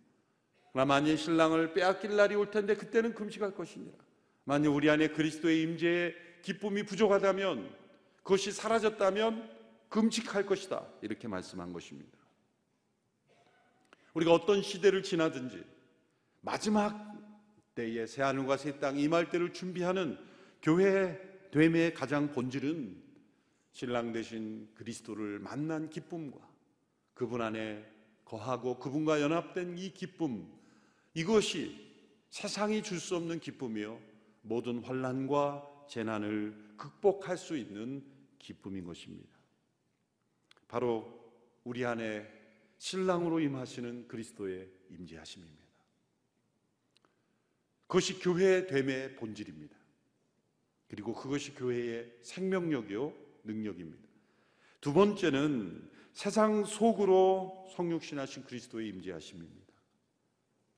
그러나 0.73 0.87
만일 0.87 1.19
신랑을 1.19 1.75
빼앗길 1.75 2.17
날이 2.17 2.35
올 2.35 2.51
텐데 2.51 2.75
그때는 2.75 3.15
금식할 3.15 3.55
것이니라. 3.55 3.97
만일 4.45 4.71
우리 4.71 4.89
안에 4.91 5.09
그리스도의 5.09 5.63
임재의 5.63 6.15
기쁨이 6.43 6.85
부족하다면 6.85 7.75
그것이 8.19 8.51
사라졌다면 8.53 9.51
금식할 9.89 10.47
것이다. 10.47 10.87
이렇게 11.03 11.29
말씀한 11.29 11.73
것입니다. 11.73 12.19
우리가 14.15 14.33
어떤 14.33 14.63
시대를 14.63 15.03
지나든지 15.03 15.63
마지막 16.41 17.13
때에 17.75 18.07
새 18.07 18.23
하늘과 18.23 18.57
새 18.57 18.79
땅 18.79 18.99
임할 18.99 19.31
때를 19.31 19.53
준비하는 19.53 20.19
교회 20.63 21.19
됨의 21.51 21.95
가장 21.95 22.33
본질은 22.33 23.03
신랑 23.73 24.13
대신 24.13 24.69
그리스도를 24.75 25.39
만난 25.39 25.89
기쁨과 25.89 26.39
그분 27.15 27.41
안에 27.41 27.91
거하고 28.25 28.79
그분과 28.79 29.21
연합된 29.21 29.79
이 29.79 29.93
기쁨 29.93 30.47
이것이 31.15 31.91
세상이 32.31 32.83
줄 32.83 32.99
수 32.99 33.17
없는 33.17 33.41
기쁨이요 33.41 34.01
모든 34.43 34.79
환란과 34.83 35.87
재난을 35.89 36.75
극복할 36.77 37.37
수 37.37 37.57
있는 37.57 38.05
기쁨인 38.39 38.85
것입니다. 38.85 39.31
바로 40.69 41.21
우리 41.65 41.85
안에 41.85 42.27
신랑으로 42.79 43.41
임하시는 43.41 44.09
그리스도의 44.09 44.69
임재하심입니다. 44.91 45.63
그것이 47.87 48.19
교회의 48.19 48.67
됨의 48.67 49.17
본질입니다. 49.17 49.77
그리고 50.89 51.15
그것이 51.15 51.55
교회의 51.55 52.11
생명력이요 52.23 53.13
능력입니다. 53.45 54.09
두 54.81 54.93
번째는 54.93 55.91
세상 56.13 56.65
속으로 56.65 57.67
성육신하신 57.77 58.45
그리스도의 58.45 58.89
임재하심입니다. 58.89 59.73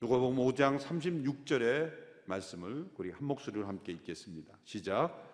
누가복음 0.01 0.37
5장 0.37 0.79
36절의 0.79 1.93
말씀을 2.27 2.91
우리 2.97 3.11
한 3.11 3.25
목소리로 3.25 3.67
함께 3.67 3.93
읽겠습니다. 3.93 4.57
시작. 4.65 5.33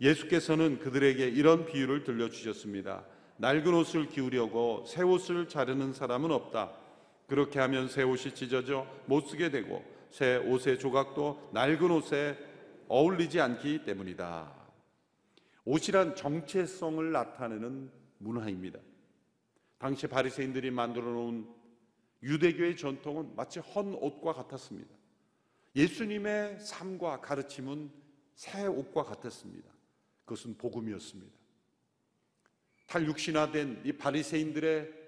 예수께서는 0.00 0.78
그들에게 0.78 1.28
이런 1.28 1.66
비유를 1.66 2.04
들려 2.04 2.28
주셨습니다. 2.28 3.04
낡은 3.38 3.74
옷을 3.74 4.08
기우려고 4.08 4.84
새 4.86 5.02
옷을 5.02 5.48
자르는 5.48 5.92
사람은 5.92 6.30
없다. 6.30 6.72
그렇게 7.26 7.58
하면 7.60 7.88
새 7.88 8.02
옷이 8.02 8.34
찢어져 8.34 8.86
못 9.06 9.26
쓰게 9.28 9.50
되고 9.50 9.84
새 10.10 10.36
옷의 10.36 10.78
조각도 10.78 11.50
낡은 11.52 11.90
옷에 11.90 12.36
어울리지 12.88 13.40
않기 13.40 13.84
때문이다. 13.84 14.61
옷이란 15.64 16.16
정체성을 16.16 17.12
나타내는 17.12 17.90
문화입니다. 18.18 18.78
당시 19.78 20.06
바리새인들이 20.06 20.70
만들어 20.70 21.04
놓은 21.06 21.46
유대교의 22.22 22.76
전통은 22.76 23.34
마치 23.34 23.58
헌 23.58 23.94
옷과 23.94 24.32
같았습니다. 24.32 24.94
예수님의 25.74 26.60
삶과 26.60 27.20
가르침은 27.20 27.90
새 28.34 28.66
옷과 28.66 29.02
같았습니다. 29.04 29.70
그것은 30.24 30.56
복음이었습니다. 30.56 31.32
탈육신화된 32.86 33.82
이 33.84 33.92
바리새인들의 33.92 35.02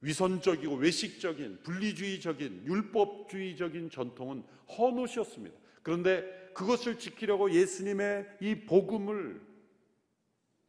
위선적이고 0.00 0.74
외식적인 0.76 1.62
분리주의적인 1.62 2.66
율법주의적인 2.66 3.90
전통은 3.90 4.44
헌 4.76 4.98
옷이었습니다. 4.98 5.56
그런데 5.82 6.50
그것을 6.54 6.98
지키려고 6.98 7.50
예수님의 7.50 8.26
이 8.40 8.54
복음을 8.66 9.51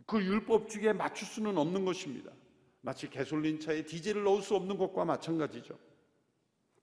그 0.05 0.21
율법주의에 0.23 0.93
맞출 0.93 1.27
수는 1.27 1.57
없는 1.57 1.85
것입니다. 1.85 2.31
마치 2.81 3.09
개솔린 3.09 3.59
차에 3.59 3.85
디젤을 3.85 4.23
넣을 4.23 4.41
수 4.41 4.55
없는 4.55 4.77
것과 4.77 5.05
마찬가지죠. 5.05 5.77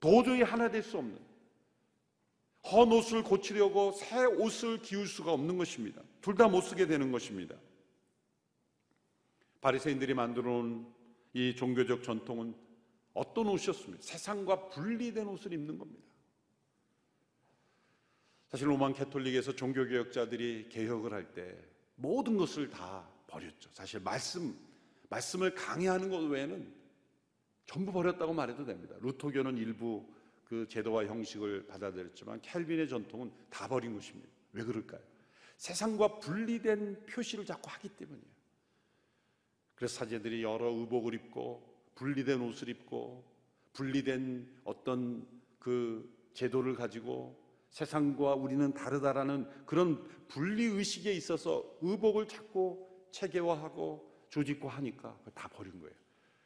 도저히 0.01 0.43
하나 0.43 0.71
될 0.71 0.83
수 0.83 0.97
없는 0.99 1.19
헌 2.73 2.93
옷을 2.93 3.23
고치려고 3.23 3.93
새 3.93 4.25
옷을 4.25 4.83
기울 4.83 5.07
수가 5.07 5.33
없는 5.33 5.57
것입니다. 5.59 6.03
둘 6.21 6.35
다 6.37 6.47
못 6.49 6.61
쓰게 6.63 6.87
되는 6.87 7.11
것입니다. 7.11 7.57
바리새인들이 9.61 10.15
만들어 10.15 10.51
놓은 10.51 10.87
이 11.35 11.55
종교적 11.57 12.03
전통은 12.03 12.55
어떤 13.15 13.47
옷이었습니까? 13.49 14.03
세상과 14.03 14.69
분리된 14.71 15.27
옷을 15.27 15.53
입는 15.53 15.79
겁니다. 15.79 16.03
사실 18.49 18.69
로만 18.69 18.95
캐톨릭에서 18.95 19.55
종교개혁자들이 19.55 20.69
개혁을 20.71 21.13
할 21.13 21.33
때 21.35 21.57
모든 21.97 22.37
것을 22.37 22.71
다 22.71 23.09
버렸죠. 23.31 23.71
사실 23.73 24.01
말씀, 24.01 24.55
말씀을 25.09 25.55
강의하는 25.55 26.11
것 26.11 26.19
외에는 26.19 26.81
전부 27.67 27.93
버렸다고 27.93 28.35
말해도 28.35 28.65
됩니다. 28.65 28.97
루터교는 29.01 29.57
일부 29.57 30.05
그 30.45 30.67
제도와 30.69 31.07
형식을 31.07 31.69
받아들였지만 31.69 32.43
켈빈의 32.43 32.89
전통은 32.89 33.31
다 33.49 33.69
버린 33.69 33.95
것입니다. 33.95 34.29
왜 34.53 34.65
그럴까요? 34.65 35.01
세상과 35.57 36.19
분리된 36.19 37.07
표시를 37.07 37.45
자꾸 37.45 37.71
하기 37.71 37.91
때문이에요. 37.91 38.31
그래서 39.77 39.95
사제들이 39.99 40.43
여러 40.43 40.71
의복을 40.71 41.15
입고 41.15 41.71
분리된 41.95 42.41
옷을 42.41 42.69
입고 42.69 43.25
분리된 43.73 44.63
어떤 44.65 45.27
그 45.59 46.31
제도를 46.33 46.75
가지고 46.75 47.39
세상과 47.69 48.35
우리는 48.35 48.75
다르다라는 48.75 49.49
그런 49.67 50.05
분리 50.27 50.65
의식에 50.65 51.13
있어서 51.13 51.65
의복을 51.81 52.27
자꾸 52.27 52.90
체계화하고 53.13 54.27
조직화하니까 54.29 55.19
다 55.35 55.49
버린 55.49 55.79
거예요. 55.81 55.95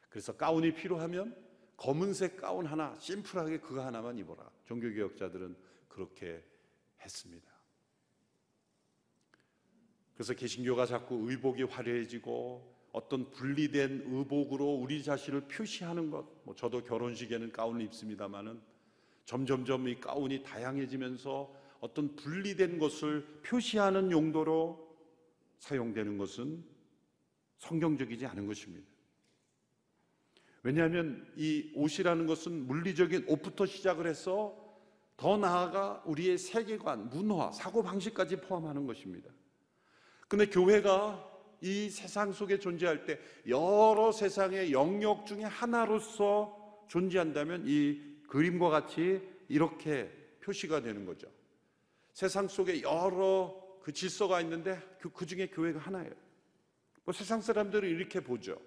그래서 0.08 0.36
가운이 0.36 0.74
필요하면 0.74 1.36
검은색 1.76 2.36
가운 2.36 2.66
하나 2.66 2.94
심플하게 2.98 3.58
그거 3.58 3.84
하나만 3.84 4.18
입어라. 4.18 4.48
종교개혁자들은 4.64 5.56
그렇게 5.88 6.42
했습니다. 7.00 7.52
그래서 10.14 10.32
개신교가 10.34 10.86
자꾸 10.86 11.28
의복이 11.28 11.64
화려해지고 11.64 12.74
어떤 12.92 13.30
분리된 13.32 14.04
의복으로 14.06 14.72
우리 14.74 15.02
자신을 15.02 15.48
표시하는 15.48 16.10
것, 16.10 16.24
뭐 16.44 16.54
저도 16.54 16.84
결혼식에는 16.84 17.50
가운을 17.50 17.82
입습니다만은 17.82 18.60
점점점 19.24 19.88
이 19.88 19.98
가운이 19.98 20.44
다양해지면서 20.44 21.52
어떤 21.80 22.14
분리된 22.14 22.78
것을 22.78 23.40
표시하는 23.42 24.12
용도로 24.12 24.83
사용되는 25.64 26.18
것은 26.18 26.62
성경적이지 27.56 28.26
않은 28.26 28.46
것입니다. 28.46 28.86
왜냐하면 30.62 31.26
이 31.36 31.72
옷이라는 31.74 32.26
것은 32.26 32.66
물리적인 32.66 33.24
옷부터 33.28 33.64
시작을 33.66 34.06
해서 34.06 34.62
더 35.16 35.36
나아가 35.38 36.02
우리의 36.06 36.36
세계관, 36.36 37.08
문화, 37.08 37.50
사고 37.52 37.82
방식까지 37.82 38.36
포함하는 38.42 38.86
것입니다. 38.86 39.30
근데 40.28 40.46
교회가 40.46 41.32
이 41.62 41.88
세상 41.88 42.32
속에 42.32 42.58
존재할 42.58 43.06
때 43.06 43.18
여러 43.46 44.12
세상의 44.12 44.72
영역 44.72 45.24
중에 45.26 45.44
하나로서 45.44 46.84
존재한다면 46.88 47.64
이 47.66 48.00
그림과 48.28 48.68
같이 48.68 49.22
이렇게 49.48 50.10
표시가 50.40 50.82
되는 50.82 51.06
거죠. 51.06 51.28
세상 52.12 52.48
속에 52.48 52.82
여러 52.82 53.63
그 53.84 53.92
질서가 53.92 54.40
있는데 54.40 54.80
그, 54.98 55.10
그 55.10 55.26
중에 55.26 55.48
교회가 55.48 55.78
하나예요. 55.78 56.10
뭐 57.04 57.12
세상 57.12 57.42
사람들은 57.42 57.86
이렇게 57.86 58.20
보죠. 58.20 58.58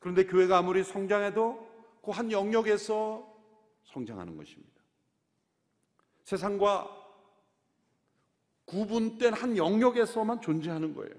그런데 0.00 0.26
교회가 0.26 0.58
아무리 0.58 0.82
성장해도 0.82 1.70
그 2.02 2.10
한 2.10 2.32
영역에서 2.32 3.24
성장하는 3.84 4.36
것입니다. 4.36 4.82
세상과 6.24 6.96
구분된 8.64 9.34
한 9.34 9.56
영역에서만 9.56 10.40
존재하는 10.40 10.94
거예요. 10.94 11.14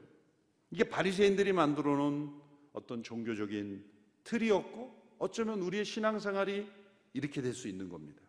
이게 0.70 0.84
바리새인들이 0.84 1.54
만들어 1.54 1.96
놓은 1.96 2.34
어떤 2.74 3.02
종교적인 3.02 3.90
틀이었고 4.26 5.16
어쩌면 5.20 5.62
우리의 5.62 5.86
신앙생활이 5.86 6.70
이렇게 7.14 7.42
될 7.42 7.54
수 7.54 7.70
있는 7.70 7.88
겁니다. 7.88 8.22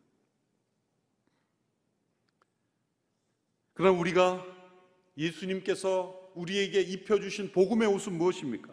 그럼 3.74 3.98
우리가 3.98 4.51
예수님께서 5.16 6.30
우리에게 6.34 6.80
입혀주신 6.80 7.52
복음의 7.52 7.88
옷은 7.88 8.16
무엇입니까? 8.16 8.72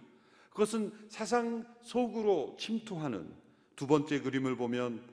그것은 0.49 0.91
세상 1.09 1.65
속으로 1.81 2.55
침투하는 2.59 3.33
두 3.75 3.87
번째 3.87 4.19
그림을 4.21 4.55
보면 4.55 5.07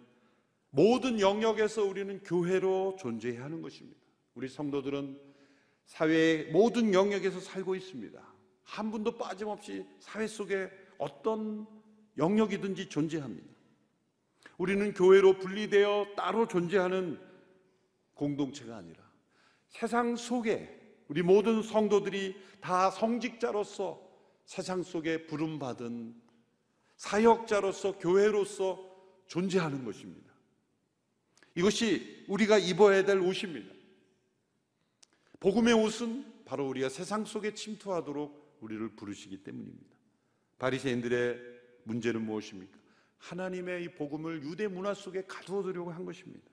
모든 0.71 1.21
영역에서 1.21 1.85
우리는 1.85 2.21
교회로 2.23 2.97
존재해야 2.99 3.45
하는 3.45 3.63
것입니다. 3.63 3.99
우리 4.35 4.49
성도들은 4.49 5.19
사회의 5.85 6.51
모든 6.51 6.93
영역에서 6.93 7.41
살고 7.41 7.77
있습니다. 7.77 8.21
한 8.65 8.91
분도 8.91 9.17
빠짐없이 9.17 9.87
사회 10.01 10.27
속에 10.27 10.69
어떤 10.99 11.67
영역이든지 12.19 12.89
존재합니다. 12.89 13.47
우리는 14.59 14.93
교회로 14.95 15.39
분리되어 15.39 16.15
따로 16.17 16.49
존재하는 16.49 17.21
공동체가 18.15 18.77
아니라 18.77 18.99
세상 19.69 20.17
속에 20.17 20.86
우리 21.09 21.23
모든 21.23 21.63
성도들이 21.63 22.37
다 22.61 22.91
성직자로서 22.91 24.03
세상 24.45 24.83
속에 24.83 25.27
부름받은 25.27 26.15
사역자로서 26.97 27.99
교회로서 27.99 28.85
존재하는 29.27 29.85
것입니다. 29.85 30.33
이것이 31.55 32.25
우리가 32.29 32.59
입어야 32.59 33.05
될 33.05 33.19
옷입니다. 33.19 33.75
복음의 35.41 35.75
옷은 35.75 36.45
바로 36.45 36.69
우리가 36.69 36.89
세상 36.89 37.25
속에 37.25 37.55
침투하도록 37.55 38.59
우리를 38.61 38.97
부르시기 38.97 39.43
때문입니다. 39.43 39.97
바리새인들의 40.59 41.41
문제는 41.85 42.25
무엇입니까? 42.25 42.79
하나님의 43.19 43.85
이 43.85 43.89
복음을 43.89 44.43
유대 44.43 44.69
문화 44.69 44.95
속에 44.95 45.25
가두어 45.27 45.63
두려고 45.63 45.91
한 45.91 46.05
것입니다. 46.05 46.51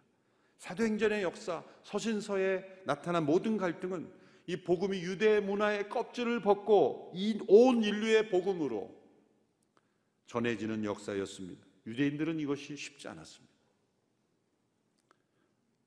사도행전의 0.57 1.23
역사, 1.23 1.63
서신서에 1.83 2.83
나타난 2.85 3.25
모든 3.25 3.57
갈등은 3.57 4.09
이 4.45 4.57
복음이 4.57 5.01
유대 5.01 5.39
문화의 5.39 5.89
껍질을 5.89 6.41
벗고 6.41 7.11
이 7.15 7.39
온 7.47 7.83
인류의 7.83 8.29
복음으로 8.29 8.93
전해지는 10.25 10.83
역사였습니다. 10.83 11.65
유대인들은 11.85 12.39
이것이 12.39 12.75
쉽지 12.75 13.07
않았습니다. 13.07 13.53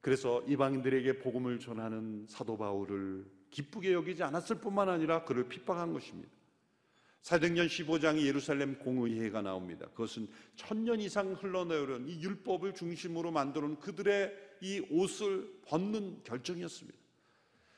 그래서 0.00 0.42
이방인들에게 0.46 1.18
복음을 1.18 1.58
전하는 1.58 2.26
사도 2.28 2.56
바울을 2.56 3.26
기쁘게 3.50 3.92
여기지 3.92 4.22
않았을 4.22 4.60
뿐만 4.60 4.88
아니라 4.88 5.24
그를 5.24 5.48
핍박한 5.48 5.92
것입니다. 5.92 6.30
사도행전 7.22 7.66
15장에 7.66 8.24
예루살렘 8.24 8.78
공의회가 8.78 9.42
나옵니다. 9.42 9.86
그것은 9.88 10.28
천년 10.54 11.00
이상 11.00 11.32
흘러내오는 11.32 12.06
이 12.06 12.22
율법을 12.22 12.74
중심으로 12.74 13.32
놓은 13.32 13.80
그들의 13.80 14.32
이 14.60 14.86
옷을 14.90 15.60
벗는 15.66 16.22
결정이었습니다. 16.22 16.96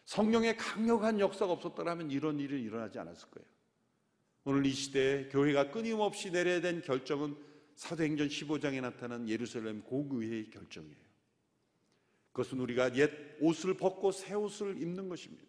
성령의 0.09 0.57
강력한 0.57 1.21
역사가 1.21 1.53
없었더라면 1.53 2.11
이런 2.11 2.40
일은 2.40 2.62
일어나지 2.62 2.99
않았을 2.99 3.29
거예요. 3.29 3.47
오늘 4.44 4.64
이 4.64 4.73
시대에 4.73 5.29
교회가 5.29 5.71
끊임없이 5.71 6.31
내려야 6.31 6.62
된 6.62 6.81
결정은 6.81 7.37
사도행전 7.75 8.29
15장에 8.29 8.81
나타난 8.81 9.29
예루살렘 9.29 9.83
공의회의 9.83 10.49
결정이에요. 10.49 10.97
그것은 12.33 12.59
우리가 12.59 12.97
옛 12.97 13.11
옷을 13.40 13.75
벗고 13.75 14.11
새 14.11 14.33
옷을 14.33 14.81
입는 14.81 15.11
것입니다. 15.11 15.44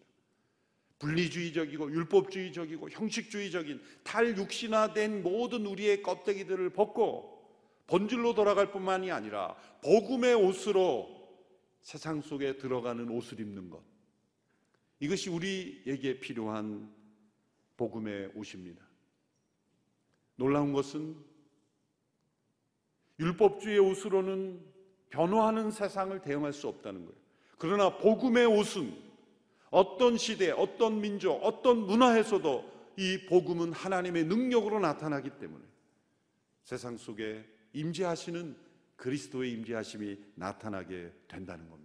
분리주의적이고 0.98 1.90
율법주의적이고 1.92 2.90
형식주의적인 2.90 3.80
탈육신화된 4.02 5.22
모든 5.22 5.64
우리의 5.64 6.02
껍데기들을 6.02 6.68
벗고 6.74 7.48
본질로 7.86 8.34
돌아갈 8.34 8.70
뿐만이 8.70 9.10
아니라 9.10 9.56
복음의 9.82 10.34
옷으로 10.34 11.18
세상 11.80 12.20
속에 12.20 12.58
들어가는 12.58 13.08
옷을 13.08 13.40
입는 13.40 13.70
것. 13.70 13.88
이것이 15.00 15.30
우리에게 15.30 16.20
필요한 16.20 16.94
복음의 17.76 18.32
옷입니다. 18.34 18.84
놀라운 20.36 20.72
것은 20.72 21.16
율법주의 23.18 23.78
옷으로는 23.78 24.60
변화하는 25.10 25.70
세상을 25.70 26.18
대응할 26.22 26.52
수 26.52 26.68
없다는 26.68 27.04
거예요. 27.04 27.20
그러나 27.58 27.98
복음의 27.98 28.46
옷은 28.46 29.10
어떤 29.70 30.16
시대, 30.16 30.50
어떤 30.50 31.00
민족, 31.00 31.34
어떤 31.42 31.78
문화에서도 31.78 32.70
이 32.96 33.26
복음은 33.26 33.72
하나님의 33.72 34.24
능력으로 34.24 34.80
나타나기 34.80 35.30
때문에 35.38 35.64
세상 36.64 36.96
속에 36.96 37.44
임재하시는 37.72 38.56
그리스도의 38.96 39.52
임재하심이 39.52 40.18
나타나게 40.34 41.12
된다는 41.28 41.68
겁니다. 41.68 41.79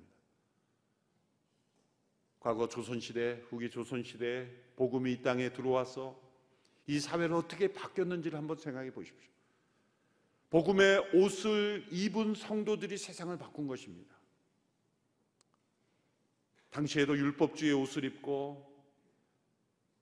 과거 2.45 2.67
조선시대, 2.67 3.41
후기 3.49 3.71
조선시대 3.71 4.47
복음이 4.75 5.13
이 5.13 5.21
땅에 5.23 5.51
들어와서 5.51 6.15
이 6.85 6.99
사회는 6.99 7.35
어떻게 7.35 7.73
바뀌었는지를 7.73 8.37
한번 8.37 8.55
생각해 8.55 8.93
보십시오. 8.93 9.31
복음의 10.51 11.15
옷을 11.15 11.87
입은 11.89 12.35
성도들이 12.35 12.99
세상을 12.99 13.35
바꾼 13.39 13.65
것입니다. 13.65 14.15
당시에도 16.69 17.17
율법주의 17.17 17.73
옷을 17.73 18.03
입고 18.03 18.63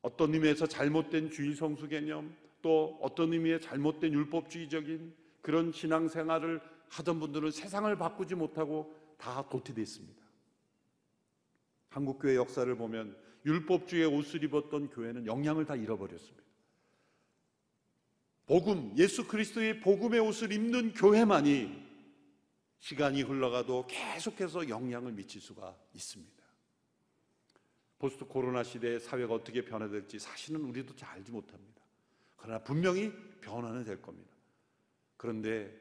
어떤 0.02 0.34
의미에서 0.34 0.68
잘못된 0.68 1.32
주일 1.32 1.56
성수 1.56 1.88
개념 1.88 2.36
또 2.62 3.00
어떤 3.02 3.32
의미의 3.32 3.62
잘못된 3.62 4.12
율법주의적인 4.12 5.16
그런 5.42 5.72
신앙생활을 5.72 6.60
하던 6.90 7.22
분들은 7.22 7.52
세상을 7.52 7.98
바꾸지 7.98 8.36
못하고 8.36 8.94
다 9.18 9.48
도태됐습니다. 9.48 10.23
한국 11.94 12.18
교회 12.18 12.36
역사를 12.36 12.76
보면 12.76 13.16
율법주의 13.46 14.06
옷을 14.06 14.44
입었던 14.44 14.90
교회는 14.90 15.28
영향을 15.28 15.64
다 15.64 15.76
잃어버렸습니다. 15.76 16.44
복음, 18.48 18.98
예수 18.98 19.28
그리스도의 19.28 19.80
복음의 19.80 20.20
옷을 20.20 20.52
입는 20.52 20.94
교회만이 20.94 21.84
시간이 22.80 23.22
흘러가도 23.22 23.86
계속해서 23.88 24.70
영향을 24.70 25.12
미칠 25.12 25.40
수가 25.40 25.78
있습니다. 25.94 26.44
포스트 28.00 28.26
코로나 28.26 28.64
시대의 28.64 29.00
사회가 29.00 29.36
어떻게 29.36 29.64
변화될지 29.64 30.18
사실은 30.18 30.62
우리도 30.62 30.96
잘 30.96 31.18
알지 31.18 31.32
못합니다. 31.32 31.84
그러나 32.38 32.58
분명히 32.64 33.14
변화는 33.40 33.84
될 33.84 34.02
겁니다. 34.02 34.36
그런데 35.16 35.72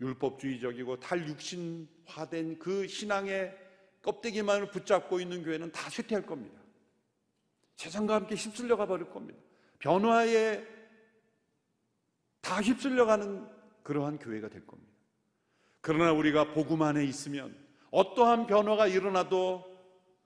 율법주의적이고 0.00 1.00
탈육신화된 1.00 2.58
그 2.58 2.86
신앙의 2.86 3.69
껍데기만을 4.02 4.70
붙잡고 4.70 5.20
있는 5.20 5.42
교회는 5.42 5.72
다 5.72 5.90
쇠퇴할 5.90 6.24
겁니다. 6.24 6.60
세상과 7.76 8.14
함께 8.14 8.34
휩쓸려 8.34 8.76
가 8.76 8.86
버릴 8.86 9.08
겁니다. 9.10 9.40
변화에 9.78 10.64
다 12.40 12.60
휩쓸려 12.60 13.06
가는 13.06 13.46
그러한 13.82 14.18
교회가 14.18 14.48
될 14.48 14.66
겁니다. 14.66 14.92
그러나 15.80 16.12
우리가 16.12 16.52
복음 16.52 16.82
안에 16.82 17.04
있으면 17.04 17.56
어떠한 17.90 18.46
변화가 18.46 18.86
일어나도 18.86 19.64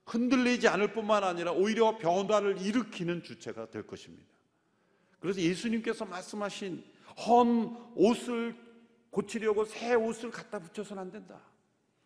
흔들리지 0.05 0.67
않을 0.67 0.93
뿐만 0.93 1.23
아니라 1.23 1.51
오히려 1.51 1.97
변화를 1.97 2.61
일으키는 2.61 3.23
주체가 3.23 3.69
될 3.69 3.87
것입니다. 3.87 4.25
그래서 5.19 5.41
예수님께서 5.41 6.05
말씀하신 6.05 6.83
헌 7.25 7.93
옷을 7.95 8.55
고치려고 9.09 9.65
새 9.65 9.95
옷을 9.95 10.29
갖다 10.29 10.59
붙여서는 10.59 11.01
안 11.01 11.11
된다. 11.11 11.41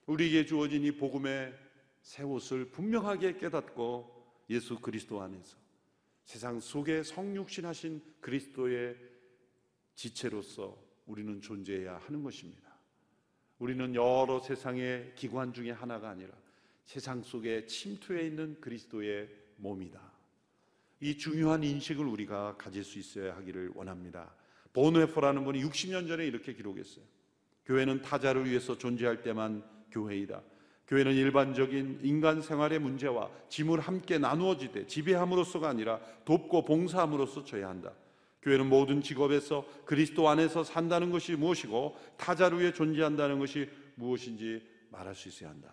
우리에게 0.10 0.44
주어진 0.44 0.84
이 0.84 0.92
복음의 0.92 1.54
새 2.02 2.24
옷을 2.24 2.72
분명하게 2.72 3.38
깨닫고 3.38 4.10
예수 4.50 4.80
그리스도 4.80 5.22
안에서 5.22 5.56
세상 6.26 6.60
속에 6.60 7.04
성육신하신 7.04 8.02
그리스도의 8.20 8.98
지체로서 9.94 10.76
우리는 11.06 11.40
존재해야 11.40 11.98
하는 11.98 12.24
것입니다. 12.24 12.70
우리는 13.60 13.94
여러 13.94 14.40
세상의 14.40 15.14
기관 15.16 15.54
중에 15.54 15.70
하나가 15.70 16.10
아니라 16.10 16.32
세상 16.86 17.22
속에 17.22 17.68
침투해 17.68 18.26
있는 18.26 18.60
그리스도의 18.60 19.30
몸이다. 19.58 20.02
이 21.02 21.18
중요한 21.18 21.64
인식을 21.64 22.04
우리가 22.04 22.58
가질 22.58 22.84
수 22.84 22.98
있어야 22.98 23.36
하기를 23.36 23.74
원합니다. 23.76 24.34
보네포라는 24.74 25.44
분이 25.44 25.64
60년 25.64 26.08
전에 26.08 26.26
이렇게 26.26 26.56
기록했어요. 26.56 27.06
교회는 27.68 28.02
타자를 28.02 28.50
위해서 28.50 28.76
존재할 28.76 29.22
때만 29.22 29.79
교회이다. 29.92 30.42
교회는 30.88 31.14
일반적인 31.14 32.00
인간 32.04 32.42
생활의 32.42 32.80
문제와 32.80 33.30
짐을 33.50 33.80
함께 33.80 34.18
나누어지되 34.18 34.88
지배함으로써가 34.88 35.70
아니라 35.70 36.00
돕고 36.26 36.66
봉사함으로써 36.66 37.44
져야 37.44 37.70
한다. 37.70 37.94
교회는 38.42 38.68
모든 38.68 39.02
직업에서 39.02 39.66
그리스도 39.86 40.30
안에서 40.30 40.64
산다는 40.64 41.12
것이 41.12 41.36
무엇이고 41.36 41.96
타자를 42.18 42.60
위해 42.60 42.74
존재한다는 42.74 43.38
것이 43.38 43.70
무엇인지 43.96 44.68
말할 44.90 45.14
수 45.14 45.28
있어야 45.28 45.50
한다. 45.50 45.70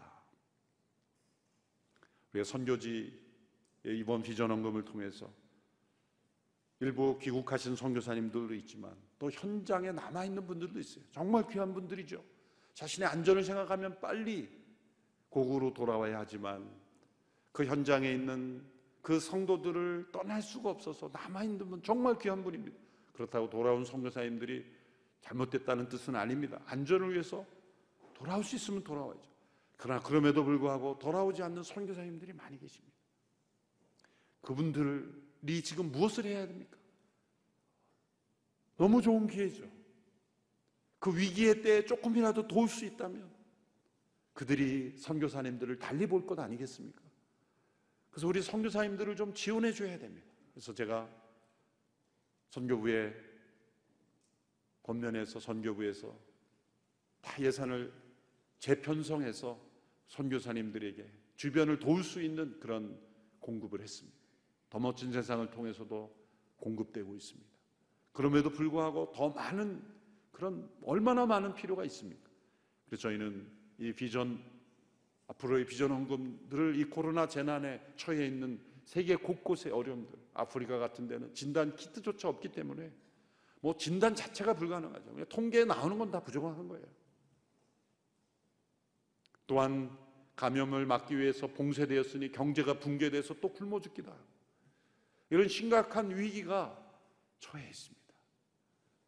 우리가 2.33 2.44
선교지 2.44 3.18
이번 3.85 4.22
비전 4.22 4.50
헌금을 4.50 4.85
통해서 4.85 5.33
일부 6.81 7.18
귀국하신 7.18 7.76
선교사님들도 7.76 8.52
있지만 8.55 8.94
또 9.18 9.31
현장에 9.31 9.92
남아 9.92 10.26
있는 10.26 10.46
분들도 10.46 10.79
있어요. 10.79 11.05
정말 11.11 11.46
귀한 11.48 11.72
분들이죠. 11.72 12.22
자신의 12.77 13.09
안전을 13.09 13.43
생각하면 13.43 13.99
빨리 14.01 14.51
고국으로 15.31 15.73
돌아와야 15.73 16.19
하지만 16.19 16.71
그 17.51 17.65
현장에 17.65 18.12
있는 18.12 18.62
그 19.01 19.19
성도들을 19.19 20.11
떠날 20.12 20.43
수가 20.43 20.71
없어서 20.71 21.09
남아 21.11 21.45
있는 21.45 21.71
분 21.71 21.83
정말 21.83 22.19
귀한 22.19 22.45
분입니다. 22.45 22.77
그렇다고 23.15 23.49
돌아온 23.49 23.83
선교사님들이 23.83 24.67
잘못됐다는 25.23 25.89
뜻은 25.89 26.17
아닙니다. 26.17 26.61
안전을 26.67 27.12
위해서 27.12 27.47
돌아올 28.12 28.45
수 28.45 28.57
있으면 28.57 28.85
돌아와야죠. 28.85 29.31
그러나 29.79 30.03
그럼에도 30.03 30.45
불구하고 30.45 30.99
돌아오지 30.99 31.43
않는 31.45 31.62
선교사님들이 31.62 32.35
많이 32.35 32.59
계십니다. 32.59 32.95
그분들이 34.43 35.62
지금 35.65 35.91
무엇을 35.91 36.27
해야 36.27 36.47
됩니까? 36.47 36.77
너무 38.77 39.01
좋은 39.01 39.27
기회죠. 39.27 39.76
그 41.07 41.16
위기의 41.16 41.62
때에 41.62 41.85
조금이라도 41.85 42.49
도울 42.49 42.69
수 42.69 42.85
있다면 42.85 43.31
그들이 44.33 44.97
선교사님들을 44.97 45.79
달리 45.79 46.05
볼 46.05 46.27
것 46.27 46.37
아니겠습니까? 46.37 47.01
그래서 48.11 48.27
우리 48.27 48.42
선교사님들을 48.42 49.14
좀 49.14 49.33
지원해 49.33 49.73
줘야 49.73 49.97
됩니다. 49.97 50.27
그래서 50.51 50.75
제가 50.75 51.09
선교부에 52.49 53.14
권면해서 54.83 55.38
선교부에서 55.38 56.12
다 57.21 57.40
예산을 57.40 57.92
재편성해서 58.59 59.64
선교사님들에게 60.09 61.09
주변을 61.37 61.79
도울 61.79 62.03
수 62.03 62.21
있는 62.21 62.59
그런 62.59 63.01
공급을 63.38 63.81
했습니다. 63.81 64.19
더 64.69 64.81
멋진 64.81 65.12
세상을 65.12 65.49
통해서도 65.53 66.12
공급되고 66.57 67.14
있습니다. 67.14 67.49
그럼에도 68.11 68.51
불구하고 68.51 69.12
더 69.14 69.29
많은 69.29 69.95
그런 70.37 70.68
얼마나 70.83 71.25
많은 71.25 71.55
필요가 71.55 71.83
있습니까? 71.87 72.29
그래서 72.85 73.05
저희는 73.05 73.51
이 73.79 73.90
비전 73.94 74.44
앞으로의 75.29 75.64
비전 75.64 75.90
헌금들을 75.92 76.77
이 76.77 76.85
코로나 76.85 77.27
재난에 77.27 77.81
처해 77.96 78.27
있는 78.27 78.61
세계 78.85 79.16
곳곳의 79.16 79.72
어려움들, 79.72 80.14
아프리카 80.35 80.77
같은 80.77 81.09
데는 81.09 81.33
진단 81.33 81.75
키트조차 81.75 82.29
없기 82.29 82.53
때문에 82.53 82.92
뭐 83.62 83.79
진단 83.79 84.14
자체가 84.14 84.53
불가능하죠. 84.53 85.25
통계에 85.31 85.64
나오는 85.64 85.99
건 85.99 86.11
다 86.11 86.20
부족한 86.20 86.68
거예요. 86.68 86.85
또한 89.46 89.96
감염을 90.37 90.85
막기 90.85 91.16
위해서 91.16 91.46
봉쇄되었으니 91.46 92.31
경제가 92.31 92.79
붕괴돼서 92.79 93.40
또 93.40 93.55
굶어 93.55 93.79
하고 93.79 94.18
이런 95.31 95.49
심각한 95.49 96.14
위기가 96.14 96.79
처해 97.38 97.66
있습니다. 97.70 98.14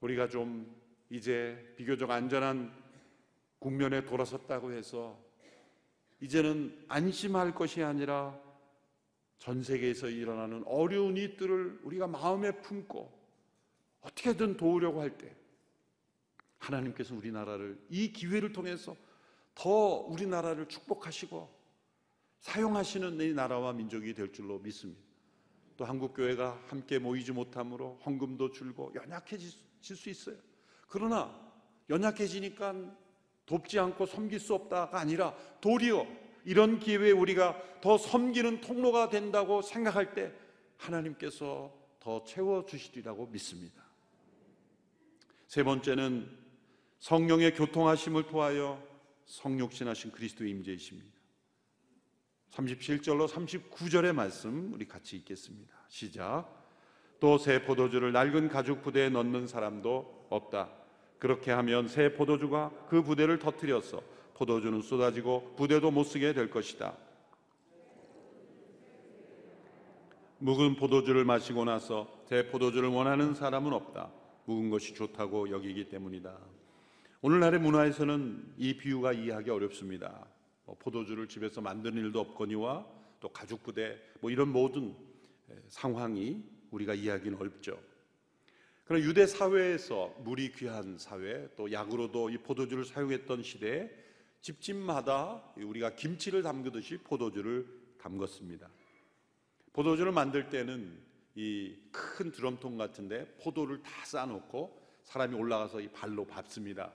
우리가 0.00 0.26
좀 0.28 0.87
이제 1.10 1.74
비교적 1.76 2.10
안전한 2.10 2.72
국면에 3.58 4.04
돌아섰다고 4.04 4.72
해서 4.72 5.18
이제는 6.20 6.84
안심할 6.88 7.54
것이 7.54 7.82
아니라 7.82 8.38
전 9.38 9.62
세계에서 9.62 10.08
일어나는 10.08 10.64
어려운 10.66 11.16
일들을 11.16 11.80
우리가 11.84 12.06
마음에 12.06 12.50
품고 12.60 13.16
어떻게든 14.00 14.56
도우려고 14.56 15.00
할 15.00 15.16
때 15.16 15.34
하나님께서 16.58 17.14
우리나라를 17.14 17.80
이 17.88 18.12
기회를 18.12 18.52
통해서 18.52 18.96
더 19.54 19.68
우리나라를 19.68 20.66
축복하시고 20.68 21.48
사용하시는 22.40 23.20
이 23.20 23.32
나라와 23.32 23.72
민족이 23.72 24.14
될 24.14 24.32
줄로 24.32 24.58
믿습니다. 24.58 25.00
또 25.76 25.84
한국 25.84 26.14
교회가 26.14 26.60
함께 26.66 26.98
모이지 26.98 27.32
못함으로 27.32 28.00
헌금도 28.04 28.50
줄고 28.50 28.92
연약해질 28.94 29.50
수 29.96 30.10
있어요. 30.10 30.36
그러나 30.88 31.32
연약해지니까 31.90 32.74
돕지 33.46 33.78
않고 33.78 34.06
섬길 34.06 34.40
수 34.40 34.54
없다가 34.54 34.98
아니라 34.98 35.34
도리어 35.60 36.06
이런 36.44 36.78
기회에 36.78 37.12
우리가 37.12 37.80
더 37.80 37.96
섬기는 37.96 38.60
통로가 38.60 39.08
된다고 39.08 39.62
생각할 39.62 40.14
때 40.14 40.32
하나님께서 40.76 41.72
더 42.00 42.24
채워 42.24 42.64
주시리라고 42.64 43.26
믿습니다. 43.28 43.82
세 45.46 45.62
번째는 45.62 46.30
성령의 46.98 47.54
교통하심을 47.54 48.26
통하여 48.26 48.82
성육신하신 49.26 50.12
그리스도의 50.12 50.50
임재이십니다. 50.50 51.18
37절로 52.50 53.28
39절의 53.28 54.12
말씀 54.12 54.72
우리 54.72 54.86
같이 54.86 55.16
읽겠습니다. 55.16 55.74
시작. 55.88 56.58
또 57.20 57.36
새 57.36 57.64
포도주를 57.64 58.12
낡은 58.12 58.48
가죽 58.48 58.82
부대에 58.82 59.08
넣는 59.10 59.46
사람도 59.46 60.17
없다. 60.28 60.70
그렇게 61.18 61.50
하면 61.50 61.88
새 61.88 62.12
포도주가 62.12 62.70
그 62.88 63.02
부대를 63.02 63.38
터뜨려서 63.38 64.00
포도주는 64.34 64.80
쏟아지고 64.82 65.54
부대도 65.56 65.90
못 65.90 66.04
쓰게 66.04 66.32
될 66.32 66.50
것이다. 66.50 66.96
묵은 70.38 70.76
포도주를 70.76 71.24
마시고 71.24 71.64
나서 71.64 72.08
새 72.26 72.48
포도주를 72.48 72.88
원하는 72.88 73.34
사람은 73.34 73.72
없다. 73.72 74.12
묵은 74.44 74.70
것이 74.70 74.94
좋다고 74.94 75.50
여기기 75.50 75.88
때문이다. 75.88 76.38
오늘날의 77.20 77.58
문화에서는 77.60 78.54
이 78.56 78.76
비유가 78.76 79.12
이해하기 79.12 79.50
어렵습니다. 79.50 80.26
뭐 80.64 80.76
포도주를 80.78 81.26
집에서 81.26 81.60
만드는 81.60 82.00
일도 82.04 82.20
없거니와 82.20 82.86
또 83.18 83.28
가죽 83.30 83.64
부대 83.64 83.98
뭐 84.20 84.30
이런 84.30 84.50
모든 84.50 84.94
상황이 85.66 86.44
우리가 86.70 86.94
이해하기는 86.94 87.38
어렵죠. 87.38 87.87
그러나 88.88 89.04
유대 89.04 89.26
사회에서 89.26 90.14
물이 90.20 90.52
귀한 90.52 90.96
사회 90.96 91.46
또 91.56 91.70
약으로도 91.70 92.30
이 92.30 92.38
포도주를 92.38 92.86
사용했던 92.86 93.42
시대에 93.42 93.90
집집마다 94.40 95.52
우리가 95.58 95.94
김치를 95.94 96.42
담그듯이 96.42 96.96
포도주를 97.04 97.66
담궜습니다. 98.00 98.66
포도주를 99.74 100.10
만들 100.12 100.48
때는 100.48 100.98
이 101.34 101.76
큰 101.92 102.32
드럼통 102.32 102.78
같은데 102.78 103.26
포도를 103.42 103.82
다 103.82 104.06
쌓아놓고 104.06 104.88
사람이 105.04 105.34
올라가서 105.34 105.82
이 105.82 105.88
발로 105.88 106.26
밟습니다. 106.26 106.92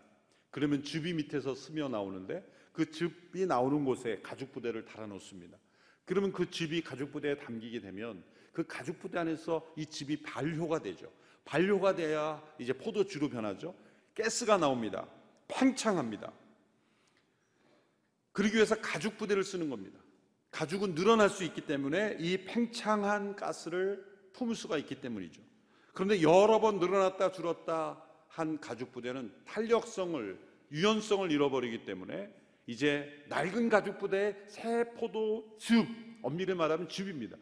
그러면 0.49 0.83
즙이 0.83 1.13
밑에서 1.13 1.53
스며 1.53 1.89
나오는데 1.89 2.43
그 2.73 2.89
즙이 2.89 3.45
나오는 3.45 3.85
곳에 3.85 4.19
가죽 4.23 4.51
부대를 4.51 4.85
달아놓습니다. 4.85 5.57
그러면 6.05 6.31
그 6.31 6.49
즙이 6.49 6.81
가죽 6.81 7.11
부대에 7.11 7.37
담기게 7.37 7.81
되면 7.81 8.23
그 8.51 8.65
가죽 8.65 8.99
부대 8.99 9.19
안에서 9.19 9.71
이 9.77 9.85
즙이 9.85 10.23
발효가 10.23 10.79
되죠. 10.79 11.11
발효가 11.45 11.95
돼야 11.95 12.41
이제 12.57 12.73
포도주로 12.73 13.29
변하죠. 13.29 13.75
가스가 14.15 14.57
나옵니다. 14.57 15.07
팽창합니다. 15.47 16.31
그러기 18.31 18.55
위해서 18.55 18.75
가죽 18.81 19.17
부대를 19.17 19.43
쓰는 19.43 19.69
겁니다. 19.69 19.99
가죽은 20.51 20.95
늘어날 20.95 21.29
수 21.29 21.43
있기 21.43 21.61
때문에 21.61 22.17
이 22.19 22.45
팽창한 22.45 23.35
가스를 23.35 24.05
품을 24.33 24.55
수가 24.55 24.77
있기 24.77 24.95
때문이죠. 25.01 25.41
그런데 25.93 26.21
여러 26.21 26.59
번 26.59 26.79
늘어났다 26.79 27.31
줄었다 27.31 28.03
한 28.27 28.59
가죽 28.59 28.91
부대는 28.91 29.31
탄력성을 29.45 30.39
유연성을 30.71 31.31
잃어버리기 31.31 31.85
때문에 31.85 32.33
이제 32.65 33.25
낡은 33.29 33.69
가죽 33.69 33.99
부대에 33.99 34.35
새 34.47 34.85
포도즙 34.95 35.85
엄밀히 36.23 36.53
말하면 36.55 36.87
즙입니다. 36.89 37.37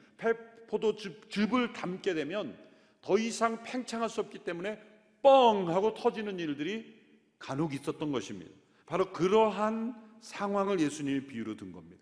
포도즙 0.68 1.30
즙을 1.30 1.72
담게 1.74 2.14
되면 2.14 2.58
더 3.02 3.18
이상 3.18 3.62
팽창할 3.64 4.10
수 4.10 4.22
없기 4.22 4.40
때문에 4.40 4.80
뻥 5.22 5.70
하고 5.70 5.94
터지는 5.94 6.40
일들이 6.40 7.00
간혹 7.40 7.74
있었던 7.74 8.12
것입니다. 8.12 8.52
바로 8.86 9.12
그러한 9.12 9.96
상황을 10.22 10.80
예수님이 10.80 11.26
비유로 11.28 11.56
든 11.58 11.72
겁니다. 11.72 12.02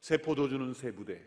새 0.00 0.18
포도주는 0.18 0.72
새 0.74 0.92
부대. 0.92 1.22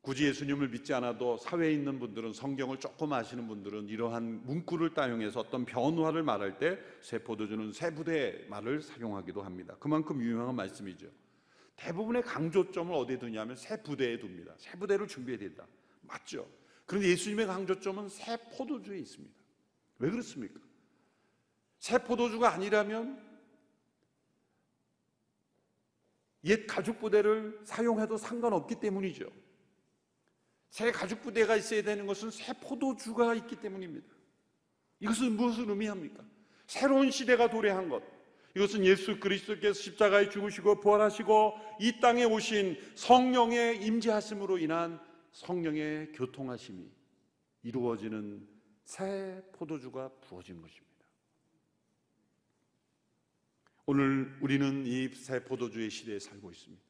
굳이 0.00 0.24
예수님을 0.26 0.68
믿지 0.68 0.94
않아도 0.94 1.36
사회에 1.36 1.72
있는 1.72 1.98
분들은 1.98 2.32
성경을 2.32 2.78
조금 2.78 3.12
아시는 3.12 3.46
분들은 3.46 3.88
이러한 3.88 4.46
문구를 4.46 4.94
따용해서 4.94 5.40
어떤 5.40 5.66
변화를 5.66 6.22
말할 6.22 6.58
때 6.58 6.78
새 7.02 7.18
포도주는 7.22 7.72
새 7.72 7.92
부대 7.94 8.46
말을 8.48 8.80
사용하기도 8.80 9.42
합니다. 9.42 9.76
그만큼 9.78 10.22
유명한 10.22 10.54
말씀이죠. 10.54 11.08
대부분의 11.76 12.22
강조점을 12.22 12.94
어디에 12.94 13.18
두냐면 13.18 13.56
새 13.56 13.82
부대에 13.82 14.18
둡니다. 14.18 14.54
새 14.56 14.78
부대를 14.78 15.06
준비해야 15.06 15.38
된다. 15.38 15.66
맞죠? 16.08 16.50
그런데 16.86 17.08
예수님의 17.08 17.46
강조점은 17.46 18.08
새 18.08 18.36
포도주에 18.56 18.98
있습니다. 18.98 19.34
왜 19.98 20.10
그렇습니까? 20.10 20.58
새 21.78 21.98
포도주가 21.98 22.52
아니라면 22.52 23.22
옛 26.44 26.66
가죽 26.66 26.98
부대를 26.98 27.60
사용해도 27.64 28.16
상관없기 28.16 28.76
때문이죠. 28.76 29.30
새 30.70 30.90
가죽 30.90 31.22
부대가 31.22 31.56
있어야 31.56 31.82
되는 31.82 32.06
것은 32.06 32.30
새 32.30 32.52
포도주가 32.54 33.34
있기 33.34 33.56
때문입니다. 33.56 34.08
이것은 35.00 35.36
무엇을 35.36 35.68
의미합니까? 35.68 36.22
새로운 36.66 37.10
시대가 37.10 37.48
도래한 37.48 37.88
것. 37.88 38.02
이것은 38.56 38.84
예수 38.84 39.20
그리스도께서 39.20 39.74
십자가에 39.74 40.30
죽으시고 40.30 40.80
부활하시고 40.80 41.54
이 41.80 42.00
땅에 42.00 42.24
오신 42.24 42.78
성령의 42.94 43.84
임재하심으로 43.84 44.58
인한 44.58 45.00
성령의 45.38 46.10
교통하심이 46.12 46.90
이루어지는 47.62 48.48
새 48.84 49.40
포도주가 49.52 50.08
부어진 50.20 50.60
것입니다. 50.60 50.88
오늘 53.86 54.36
우리는 54.40 54.84
이 54.84 55.08
새 55.14 55.44
포도주의 55.44 55.90
시대에 55.90 56.18
살고 56.18 56.50
있습니다. 56.50 56.82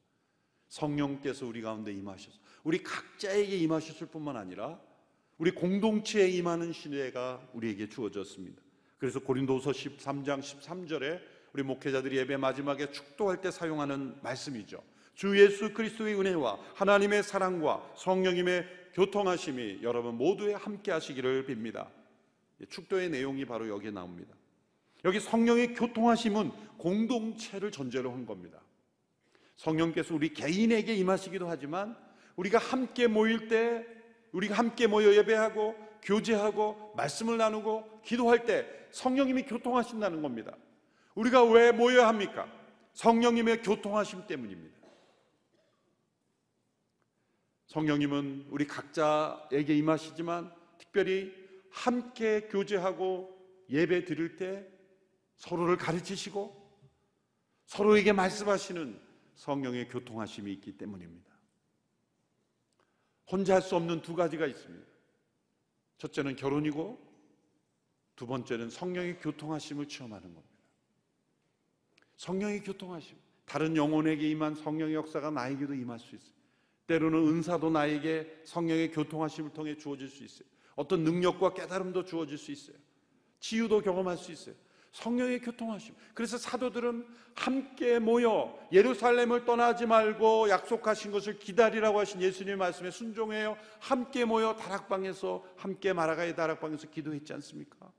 성령께서 0.67 1.45
우리 1.45 1.61
가운데 1.61 1.93
임하셔서 1.93 2.39
우리 2.63 2.81
각자에게 2.81 3.55
임하셨을 3.57 4.07
뿐만 4.07 4.35
아니라 4.35 4.81
우리 5.37 5.51
공동체에 5.51 6.29
임하는 6.29 6.73
시대가 6.73 7.47
우리에게 7.53 7.87
주어졌습니다. 7.87 8.61
그래서 8.97 9.19
고린도서 9.19 9.71
13장 9.71 10.39
13절에 10.39 11.21
우리 11.53 11.63
목회자들이 11.63 12.17
예배 12.17 12.37
마지막에 12.37 12.91
축도할 12.91 13.41
때 13.41 13.51
사용하는 13.51 14.21
말씀이죠. 14.23 14.83
주 15.19 15.37
예수 15.37 15.73
그리스도의 15.73 16.17
은혜와 16.17 16.57
하나님의 16.75 17.23
사랑과 17.23 17.85
성령님의 17.97 18.65
교통하심이 18.93 19.79
여러분 19.81 20.15
모두에 20.15 20.53
함께 20.53 20.93
하시기를 20.93 21.45
빕니다. 21.45 21.89
축도의 22.69 23.09
내용이 23.09 23.43
바로 23.43 23.67
여기에 23.67 23.91
나옵니다. 23.91 24.33
여기 25.03 25.19
성령의 25.19 25.73
교통하심은 25.73 26.51
공동체를 26.77 27.69
전제로 27.69 28.13
한 28.13 28.25
겁니다. 28.25 28.61
성령께서 29.57 30.15
우리 30.15 30.31
개인에게 30.31 30.95
임하시기도 30.95 31.49
하지만 31.49 31.97
우리가 32.37 32.57
함께 32.57 33.07
모일 33.07 33.49
때 33.49 33.85
우리가 34.31 34.55
함께 34.55 34.87
모여 34.87 35.13
예배하고 35.15 35.75
교제하고 36.01 36.93
말씀을 36.95 37.35
나누고 37.35 38.03
기도할 38.05 38.45
때 38.45 38.65
성령님이 38.91 39.43
교통하신다는 39.43 40.21
겁니다. 40.21 40.55
우리가 41.15 41.43
왜 41.43 41.73
모여야 41.73 42.07
합니까? 42.07 42.47
성령님의 42.93 43.63
교통하심 43.63 44.25
때문입니다. 44.25 44.78
성령님은 47.69 48.47
우리 48.49 48.65
각자에게 48.65 49.75
임하시지만 49.77 50.51
특별히 50.79 51.31
함께 51.69 52.47
교제하고 52.47 53.29
예배 53.69 54.05
드릴 54.05 54.35
때 54.35 54.67
서로를 55.35 55.77
가르치시고 55.77 56.57
서로에게 57.65 58.11
말씀하시는 58.11 58.99
성령의 59.35 59.87
교통하심이 59.87 60.51
있기 60.53 60.77
때문입니다. 60.77 61.29
혼자 63.31 63.53
할 63.53 63.61
수 63.61 63.75
없는 63.75 64.01
두 64.01 64.15
가지가 64.15 64.47
있습니다. 64.47 64.87
첫째는 65.99 66.35
결혼이고 66.35 66.99
두 68.15 68.25
번째는 68.25 68.71
성령의 68.71 69.19
교통하심을 69.19 69.87
체험하는 69.87 70.33
겁니다. 70.33 70.57
성령의 72.17 72.63
교통하심. 72.63 73.15
다른 73.45 73.75
영혼에게 73.75 74.27
임한 74.27 74.55
성령의 74.55 74.95
역사가 74.95 75.29
나에게도 75.29 75.75
임할 75.75 75.99
수 75.99 76.15
있어요. 76.15 76.38
때로는 76.89 77.19
은사도 77.27 77.69
나에게 77.69 78.41
성령의 78.45 78.91
교통하심을 78.91 79.53
통해 79.53 79.77
주어질 79.77 80.07
수 80.07 80.23
있어요. 80.23 80.47
어떤 80.75 81.03
능력과 81.03 81.53
깨달음도 81.53 82.03
주어질 82.03 82.37
수 82.37 82.51
있어요. 82.51 82.77
치유도 83.39 83.81
경험할 83.81 84.17
수 84.17 84.31
있어요. 84.31 84.55
성령의 84.91 85.39
교통하심. 85.41 85.93
그래서 86.15 86.39
사도들은 86.39 87.05
함께 87.35 87.99
모여 87.99 88.57
예루살렘을 88.71 89.45
떠나지 89.45 89.85
말고 89.85 90.49
약속하신 90.49 91.11
것을 91.11 91.37
기다리라고 91.37 91.99
하신 91.99 92.23
예수님의 92.23 92.57
말씀에 92.57 92.89
순종해요. 92.89 93.55
함께 93.79 94.25
모여 94.25 94.55
다락방에서 94.55 95.45
함께 95.57 95.93
마라가의 95.93 96.35
다락방에서 96.35 96.89
기도했지 96.89 97.33
않습니까? 97.33 97.91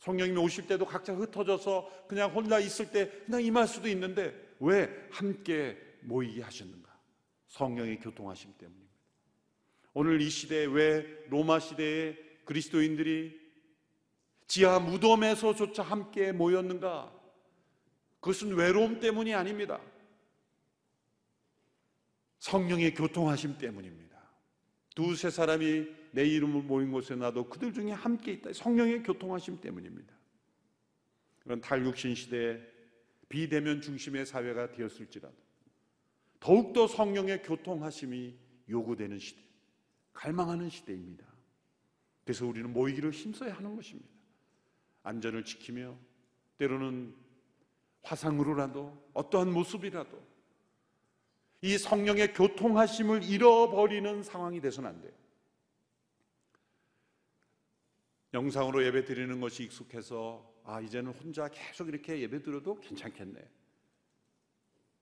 성령님이 0.00 0.40
오실 0.40 0.66
때도 0.66 0.86
각자 0.86 1.14
흩어져서 1.14 2.06
그냥 2.08 2.32
혼자 2.32 2.58
있을 2.58 2.90
때 2.90 3.10
그냥 3.26 3.44
임할 3.44 3.68
수도 3.68 3.88
있는데 3.88 4.34
왜 4.58 4.90
함께 5.12 5.78
모이게 6.00 6.42
하셨는가? 6.42 6.79
성령의 7.50 7.98
교통하심 7.98 8.54
때문입니다. 8.56 8.90
오늘 9.92 10.20
이 10.20 10.30
시대에 10.30 10.66
왜 10.66 11.24
로마 11.28 11.58
시대에 11.58 12.16
그리스도인들이 12.44 13.38
지하 14.46 14.78
무덤에서조차 14.78 15.82
함께 15.82 16.32
모였는가? 16.32 17.12
그것은 18.20 18.54
외로움 18.54 19.00
때문이 19.00 19.34
아닙니다. 19.34 19.80
성령의 22.38 22.94
교통하심 22.94 23.58
때문입니다. 23.58 24.10
두세 24.94 25.30
사람이 25.30 25.86
내 26.12 26.26
이름을 26.26 26.62
모인 26.62 26.90
곳에 26.90 27.14
나도 27.16 27.48
그들 27.48 27.72
중에 27.72 27.92
함께 27.92 28.32
있다. 28.32 28.52
성령의 28.52 29.02
교통하심 29.02 29.60
때문입니다. 29.60 30.14
그런 31.40 31.60
탈육신 31.60 32.14
시대에 32.14 32.60
비대면 33.28 33.80
중심의 33.80 34.26
사회가 34.26 34.72
되었을지라도 34.72 35.49
더욱더 36.40 36.86
성령의 36.86 37.42
교통하심이 37.42 38.34
요구되는 38.68 39.18
시대, 39.18 39.42
갈망하는 40.14 40.70
시대입니다. 40.70 41.26
그래서 42.24 42.46
우리는 42.46 42.72
모이기를 42.72 43.10
힘써야 43.10 43.54
하는 43.54 43.76
것입니다. 43.76 44.08
안전을 45.02 45.44
지키며 45.44 45.96
때로는 46.58 47.14
화상으로라도 48.02 49.10
어떠한 49.12 49.52
모습이라도 49.52 50.30
이 51.62 51.76
성령의 51.76 52.32
교통하심을 52.32 53.22
잃어버리는 53.24 54.22
상황이 54.22 54.60
돼서는 54.60 54.88
안 54.88 55.00
돼요. 55.00 55.12
영상으로 58.32 58.84
예배 58.84 59.04
드리는 59.04 59.40
것이 59.40 59.64
익숙해서 59.64 60.48
아 60.64 60.80
이제는 60.80 61.12
혼자 61.12 61.48
계속 61.48 61.88
이렇게 61.88 62.20
예배 62.20 62.42
드려도 62.42 62.80
괜찮겠네. 62.80 63.59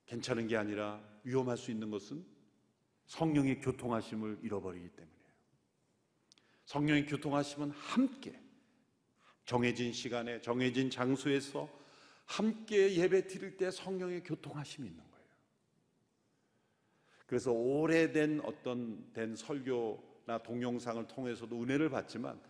괜찮은 0.09 0.48
게 0.48 0.56
아니라 0.56 1.00
위험할 1.22 1.56
수 1.56 1.70
있는 1.70 1.90
것은 1.90 2.24
성령의 3.06 3.61
교통하심을 3.61 4.40
잃어버리기 4.42 4.88
때문이에요. 4.88 5.18
성령의 6.64 7.06
교통하심은 7.06 7.70
함께 7.70 8.40
정해진 9.44 9.92
시간에 9.92 10.40
정해진 10.40 10.90
장소에서 10.90 11.68
함께 12.24 12.94
예배 12.96 13.26
드릴 13.26 13.56
때 13.56 13.70
성령의 13.70 14.22
교통하심이 14.22 14.86
있는 14.88 15.02
거예요. 15.02 15.26
그래서 17.26 17.52
오래된 17.52 18.40
어떤 18.44 19.11
된 19.12 19.36
설교나 19.36 20.42
동영상을 20.42 21.06
통해서도 21.06 21.62
은혜를 21.62 21.90
받지만 21.90 22.40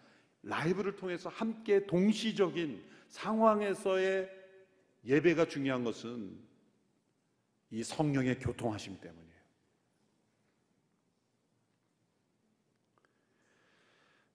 라이브를 0.43 0.95
통해서 0.95 1.29
함께 1.29 1.87
동시적인 1.87 2.85
상황에서의 3.09 4.31
예배가 5.05 5.47
중요한 5.47 5.83
것은 5.83 6.48
이 7.71 7.83
성령의 7.83 8.39
교통하심 8.39 9.01
때문이에요. 9.01 9.29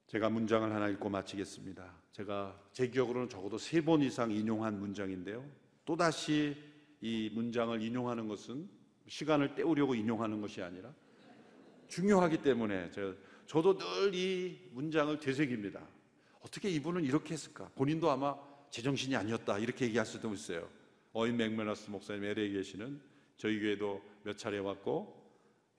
제가 0.08 0.30
문장을 0.30 0.72
하나 0.72 0.88
읽고 0.90 1.10
마치겠습니다. 1.10 1.92
제가 2.12 2.60
제 2.72 2.88
기억으로는 2.88 3.30
적어도 3.30 3.58
세 3.58 3.82
번 3.82 4.02
이상 4.04 4.32
인용한 4.32 4.80
문장인데요. 4.80 5.44
또다시 5.86 6.56
이 7.02 7.30
문장을 7.34 7.82
인용하는 7.82 8.28
것은 8.28 8.70
시간을 9.08 9.56
때우려고 9.56 9.96
인용하는 9.96 10.40
것이 10.40 10.62
아니라 10.62 10.94
중요하기 11.88 12.44
때문에 12.44 12.92
저, 12.92 13.14
저도 13.48 13.78
늘 13.78 14.14
이 14.14 14.58
문장을 14.74 15.20
되새깁니다. 15.20 15.82
어떻게 16.42 16.70
이분은 16.70 17.04
이렇게 17.04 17.34
했을까? 17.34 17.70
본인도 17.76 18.10
아마 18.12 18.36
제정신이 18.70 19.16
아니었다 19.16 19.58
이렇게 19.58 19.86
얘기할 19.86 20.06
수도 20.06 20.32
있어요. 20.34 20.70
어인 21.14 21.36
맥메너스 21.38 21.90
목사님 21.90 22.24
LA에 22.24 22.50
계시는 22.50 23.02
저희 23.44 23.60
교회도 23.60 24.02
몇 24.24 24.38
차례 24.38 24.58
왔고 24.58 25.22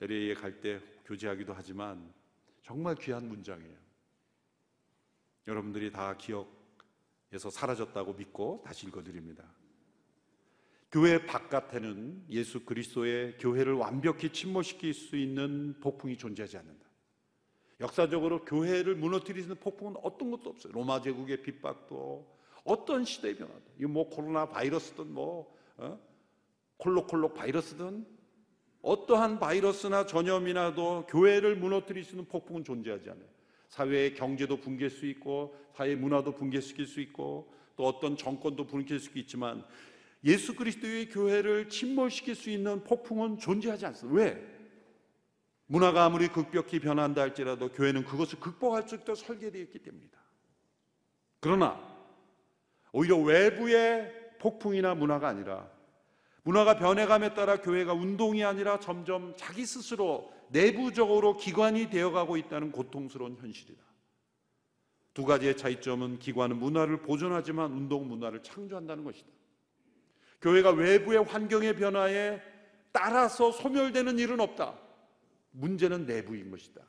LA에 0.03 0.35
갈 0.35 0.61
때 0.61 0.79
교제하기도 1.07 1.55
하지만 1.55 2.12
정말 2.62 2.95
귀한 2.95 3.27
문장이에요. 3.27 3.79
여러분들이 5.47 5.91
다 5.91 6.15
기억에서 6.15 7.49
사라졌다고 7.51 8.12
믿고 8.12 8.62
다시 8.67 8.87
읽어드립니다. 8.87 9.51
교회 10.93 11.25
바깥에는 11.25 12.27
예수 12.29 12.67
그리스도의 12.67 13.39
교회를 13.39 13.73
완벽히 13.73 14.31
침몰시킬 14.31 14.93
수 14.93 15.17
있는 15.17 15.81
폭풍이 15.81 16.19
존재하지 16.19 16.59
않는다. 16.59 16.85
역사적으로 17.81 18.45
교회를 18.45 18.95
무너뜨리는 18.95 19.55
폭풍은 19.57 19.95
어떤 20.03 20.31
것도 20.31 20.51
없어요. 20.51 20.71
로마 20.75 21.01
제국의 21.01 21.41
핍박도 21.41 22.31
어떤 22.65 23.07
시대의 23.07 23.39
변화도 23.39 23.65
이뭐 23.81 24.11
코로나 24.11 24.51
바이러스든 24.51 25.11
뭐 25.15 25.57
어? 25.79 26.14
콜록콜록 26.79 27.35
바이러스든 27.35 28.07
어떠한 28.83 29.39
바이러스나 29.39 30.07
전염이나도 30.07 31.07
교회를 31.09 31.57
무너뜨릴 31.57 32.05
수 32.05 32.12
있는 32.12 32.27
폭풍은 32.27 32.64
존재하지 32.64 33.11
않아요. 33.11 33.27
사회의 33.68 34.14
경제도 34.14 34.61
붕괴할 34.61 34.91
수 34.91 35.07
있고 35.07 35.57
사회 35.72 35.95
문화도 35.97 36.35
붕괴시킬 36.35 36.87
수 36.87 37.01
있고 37.01 37.53
또 37.77 37.87
어떤 37.87 38.16
정권도 38.16 38.66
붕괴할 38.66 39.01
수 39.01 39.11
있지만 39.18 39.64
예수 40.22 40.55
그리스도의 40.55 41.09
교회를 41.09 41.68
침몰시킬 41.68 42.35
수 42.35 42.51
있는 42.51 42.85
폭풍은 42.85 43.39
존재하지 43.39 43.87
않습니다. 43.87 44.22
왜? 44.22 44.55
문화가 45.66 46.05
아무리 46.05 46.29
급격히 46.29 46.79
변한다 46.79 47.22
할지라도 47.22 47.72
교회는 47.72 48.05
그것을 48.05 48.39
극복할 48.39 48.87
수 48.87 48.97
있도록 48.97 49.16
설계되어 49.16 49.62
있기 49.62 49.81
때문이다. 49.81 50.18
그러나 51.41 51.81
오히려 52.93 53.16
외부의 53.16 54.37
폭풍이나 54.39 54.95
문화가 54.95 55.29
아니라 55.29 55.74
문화가 56.45 56.76
변해감에 56.76 57.34
따라 57.34 57.61
교회가 57.61 57.95
운동이 57.95 58.45
아니라 58.45 58.78
점점 58.78 59.34
자기 59.36 59.64
스스로 59.64 60.30
내부적으로 60.49 61.36
기관이 61.36 61.88
되어가고 61.88 62.36
있다는 62.36 62.70
고통스러운 62.70 63.36
현실이다. 63.36 63.82
두 65.14 65.24
가지의 65.24 65.57
차이점은 65.57 66.18
기관은 66.18 66.59
문화를 66.59 67.01
보존하지만 67.01 67.72
운동 67.72 68.09
문화를 68.09 68.42
창조한다는 68.42 69.05
것이다. 69.05 69.28
교회가 70.42 70.72
외부의 70.72 71.24
환경의 71.24 71.76
변화에 71.76 72.42
따라서 72.92 73.51
소멸되는 73.51 74.18
일은 74.18 74.40
없다. 74.40 74.78
문제는 75.53 76.05
내부인 76.05 76.51
것이다. 76.51 76.82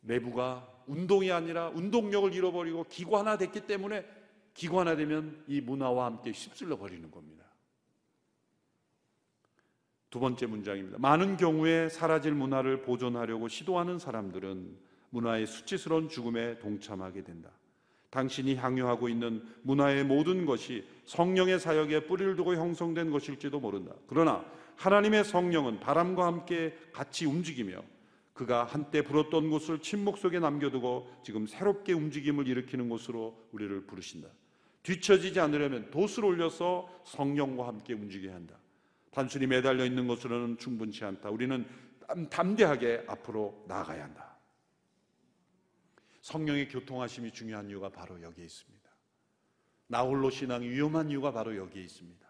내부가 0.00 0.66
운동이 0.86 1.30
아니라 1.30 1.68
운동력을 1.68 2.32
잃어버리고 2.32 2.84
기관화됐기 2.84 3.66
때문에 3.66 4.06
기관화되면 4.54 5.44
이 5.48 5.60
문화와 5.60 6.06
함께 6.06 6.30
휩쓸려 6.30 6.78
버리는 6.78 7.10
겁니다. 7.10 7.49
두 10.10 10.18
번째 10.18 10.46
문장입니다. 10.46 10.98
많은 10.98 11.36
경우에 11.36 11.88
사라질 11.88 12.32
문화를 12.32 12.82
보존하려고 12.82 13.48
시도하는 13.48 13.98
사람들은 13.98 14.76
문화의 15.10 15.46
수치스러운 15.46 16.08
죽음에 16.08 16.58
동참하게 16.58 17.22
된다. 17.22 17.50
당신이 18.10 18.56
향유하고 18.56 19.08
있는 19.08 19.42
문화의 19.62 20.04
모든 20.04 20.44
것이 20.44 20.84
성령의 21.04 21.60
사역에 21.60 22.06
뿌리를 22.06 22.34
두고 22.34 22.56
형성된 22.56 23.12
것일지도 23.12 23.60
모른다. 23.60 23.92
그러나 24.08 24.44
하나님의 24.76 25.24
성령은 25.24 25.78
바람과 25.78 26.26
함께 26.26 26.76
같이 26.92 27.26
움직이며 27.26 27.82
그가 28.32 28.64
한때 28.64 29.02
불었던 29.02 29.50
곳을 29.50 29.80
침묵 29.80 30.18
속에 30.18 30.40
남겨두고 30.40 31.08
지금 31.22 31.46
새롭게 31.46 31.92
움직임을 31.92 32.48
일으키는 32.48 32.88
곳으로 32.88 33.36
우리를 33.52 33.86
부르신다. 33.86 34.28
뒤처지지 34.82 35.38
않으려면 35.38 35.90
돛을 35.90 36.24
올려서 36.24 36.88
성령과 37.04 37.68
함께 37.68 37.92
움직여야 37.92 38.34
한다. 38.34 38.59
단순히 39.10 39.46
매달려 39.46 39.84
있는 39.84 40.06
것으로는 40.06 40.58
충분치 40.58 41.04
않다. 41.04 41.30
우리는 41.30 41.66
담대하게 42.30 43.04
앞으로 43.08 43.64
나아가야 43.68 44.04
한다. 44.04 44.36
성령의 46.22 46.68
교통하심이 46.68 47.32
중요한 47.32 47.68
이유가 47.68 47.88
바로 47.88 48.20
여기에 48.22 48.44
있습니다. 48.44 48.90
나 49.88 50.02
홀로 50.02 50.30
신앙이 50.30 50.68
위험한 50.68 51.10
이유가 51.10 51.32
바로 51.32 51.56
여기에 51.56 51.82
있습니다. 51.82 52.28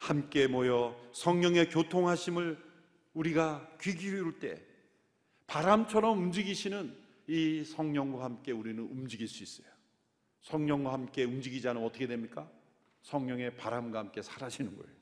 함께 0.00 0.46
모여 0.46 0.98
성령의 1.12 1.70
교통하심을 1.70 2.58
우리가 3.14 3.76
귀 3.80 3.94
기울일 3.94 4.38
때 4.38 4.62
바람처럼 5.46 6.18
움직이시는 6.18 6.96
이 7.28 7.64
성령과 7.64 8.24
함께 8.24 8.52
우리는 8.52 8.82
움직일 8.82 9.28
수 9.28 9.42
있어요. 9.42 9.66
성령과 10.42 10.92
함께 10.92 11.24
움직이지 11.24 11.68
않으면 11.68 11.86
어떻게 11.86 12.06
됩니까? 12.06 12.50
성령의 13.02 13.56
바람과 13.56 13.98
함께 13.98 14.22
사라지는 14.22 14.76
거예요. 14.76 14.97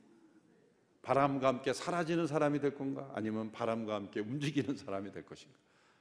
바람과 1.06 1.46
함께 1.46 1.72
사라지는 1.72 2.26
사람이 2.26 2.58
될 2.58 2.74
건가? 2.74 3.08
아니면 3.14 3.52
바람과 3.52 3.94
함께 3.94 4.18
움직이는 4.18 4.76
사람이 4.76 5.12
될 5.12 5.24
것인가? 5.24 5.56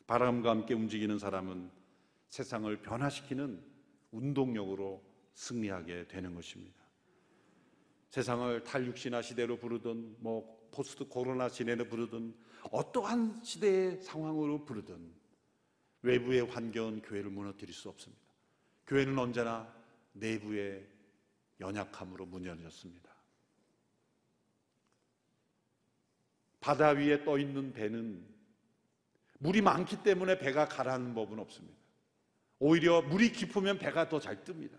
바람과 0.08 0.50
함께 0.50 0.74
움직이는 0.74 1.20
사람은 1.20 1.70
세상을 2.30 2.76
변화시키는 2.82 3.64
운동력으로 4.10 5.04
승리하게 5.36 6.08
되는 6.08 6.34
것입니다. 6.34 6.84
세상을 8.10 8.64
탈육신화 8.64 9.22
시대로 9.22 9.60
부르든 9.60 10.16
뭐 10.22 10.68
포스트 10.72 11.08
코로나 11.08 11.50
시대로 11.50 11.86
부르든 11.86 12.34
어떠한 12.72 13.44
시대의 13.44 14.02
상황으로 14.02 14.66
부르든 14.66 15.14
외부의 16.02 16.48
환경은 16.48 17.04
교회를 17.04 17.30
무너뜨릴 17.30 17.76
수 17.76 17.90
없습니다. 17.90 18.24
교회는 18.88 19.20
언제나 19.20 19.72
내부의 20.14 20.88
연약함으로 21.60 22.26
무너졌습니다. 22.26 23.15
바다 26.66 26.90
위에 26.90 27.24
떠 27.24 27.38
있는 27.38 27.74
배는 27.74 28.26
물이 29.38 29.62
많기 29.62 30.02
때문에 30.02 30.40
배가 30.40 30.68
가라앉는 30.68 31.14
법은 31.14 31.38
없습니다. 31.38 31.78
오히려 32.58 33.04
물이 33.04 33.34
깊으면 33.34 33.78
배가 33.78 34.10
더 34.10 34.20
잘 34.20 34.44
뜹니다. 34.44 34.76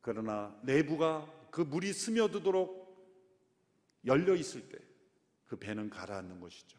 그러나 0.00 0.58
내부가 0.62 1.30
그 1.50 1.60
물이 1.60 1.92
스며들도록 1.92 2.88
열려 4.06 4.34
있을 4.34 4.66
때 4.70 4.78
그 5.48 5.56
배는 5.56 5.90
가라앉는 5.90 6.40
것이죠. 6.40 6.78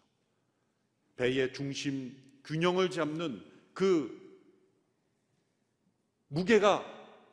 배의 1.15 1.53
중심 1.53 2.15
균형을 2.45 2.89
잡는 2.89 3.43
그 3.75 4.17
무게가 6.29 6.83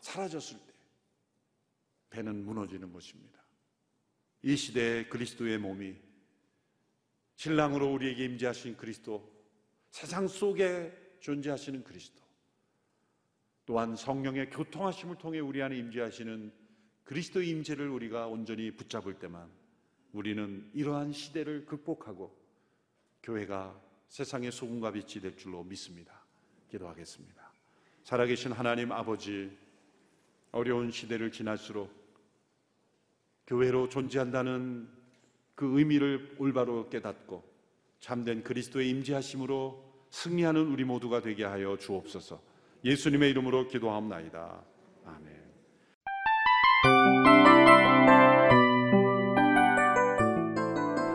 사라졌을 0.01 0.59
때 0.59 0.72
배는 2.11 2.45
무너지는 2.45 2.93
것입니다. 2.93 3.41
이 4.43 4.55
시대의 4.55 5.09
그리스도의 5.09 5.57
몸이 5.59 6.05
신랑으로 7.37 7.93
우리에게 7.93 8.24
임재하신 8.24 8.76
그리스도, 8.76 9.30
세상 9.91 10.26
속에 10.26 10.93
존재하시는 11.20 11.84
그리스도, 11.84 12.22
또한 13.64 13.97
성령의 13.97 14.51
교통하심을 14.51 15.16
통해 15.16 15.41
우리 15.41 15.62
안에 15.62 15.76
임재하시는 15.76 16.53
그리스도의 17.05 17.49
임재를 17.51 17.89
우리가 17.89 18.26
온전히 18.26 18.70
붙잡을 18.70 19.18
때만 19.18 19.49
우리는 20.12 20.70
이러한 20.72 21.12
시대를 21.12 21.66
극복하고 21.66 22.37
교회가 23.22 23.80
세상의 24.09 24.53
소금과 24.53 24.93
빛이 24.93 25.20
될 25.20 25.37
줄로 25.37 25.62
믿습니다. 25.64 26.24
기도하겠습니다. 26.70 27.53
살아계신 28.05 28.53
하나님 28.53 28.93
아버지, 28.93 29.57
어려운 30.53 30.91
시대를 30.91 31.32
지날수록 31.32 31.93
교회로 33.47 33.89
존재한다는 33.89 34.95
그 35.57 35.78
의미를 35.78 36.36
올바로 36.38 36.88
깨닫고 36.90 37.42
참된 37.98 38.44
그리스도의 38.44 38.88
임재하심으로 38.90 39.82
승리하는 40.11 40.66
우리 40.66 40.84
모두가 40.84 41.22
되게 41.22 41.44
하여 41.44 41.76
주옵소서. 41.78 42.40
예수님의 42.84 43.30
이름으로 43.30 43.66
기도하옵나이다. 43.66 44.62
아멘. 45.07 45.46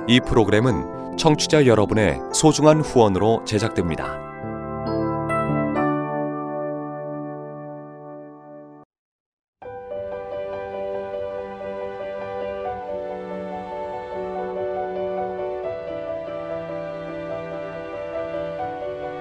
이 0.10 0.20
프로그램은 0.28 1.18
청취자 1.18 1.68
여러분의 1.68 2.20
소중한 2.34 2.82
후원으로 2.82 3.46
제작됩니다. 3.46 4.31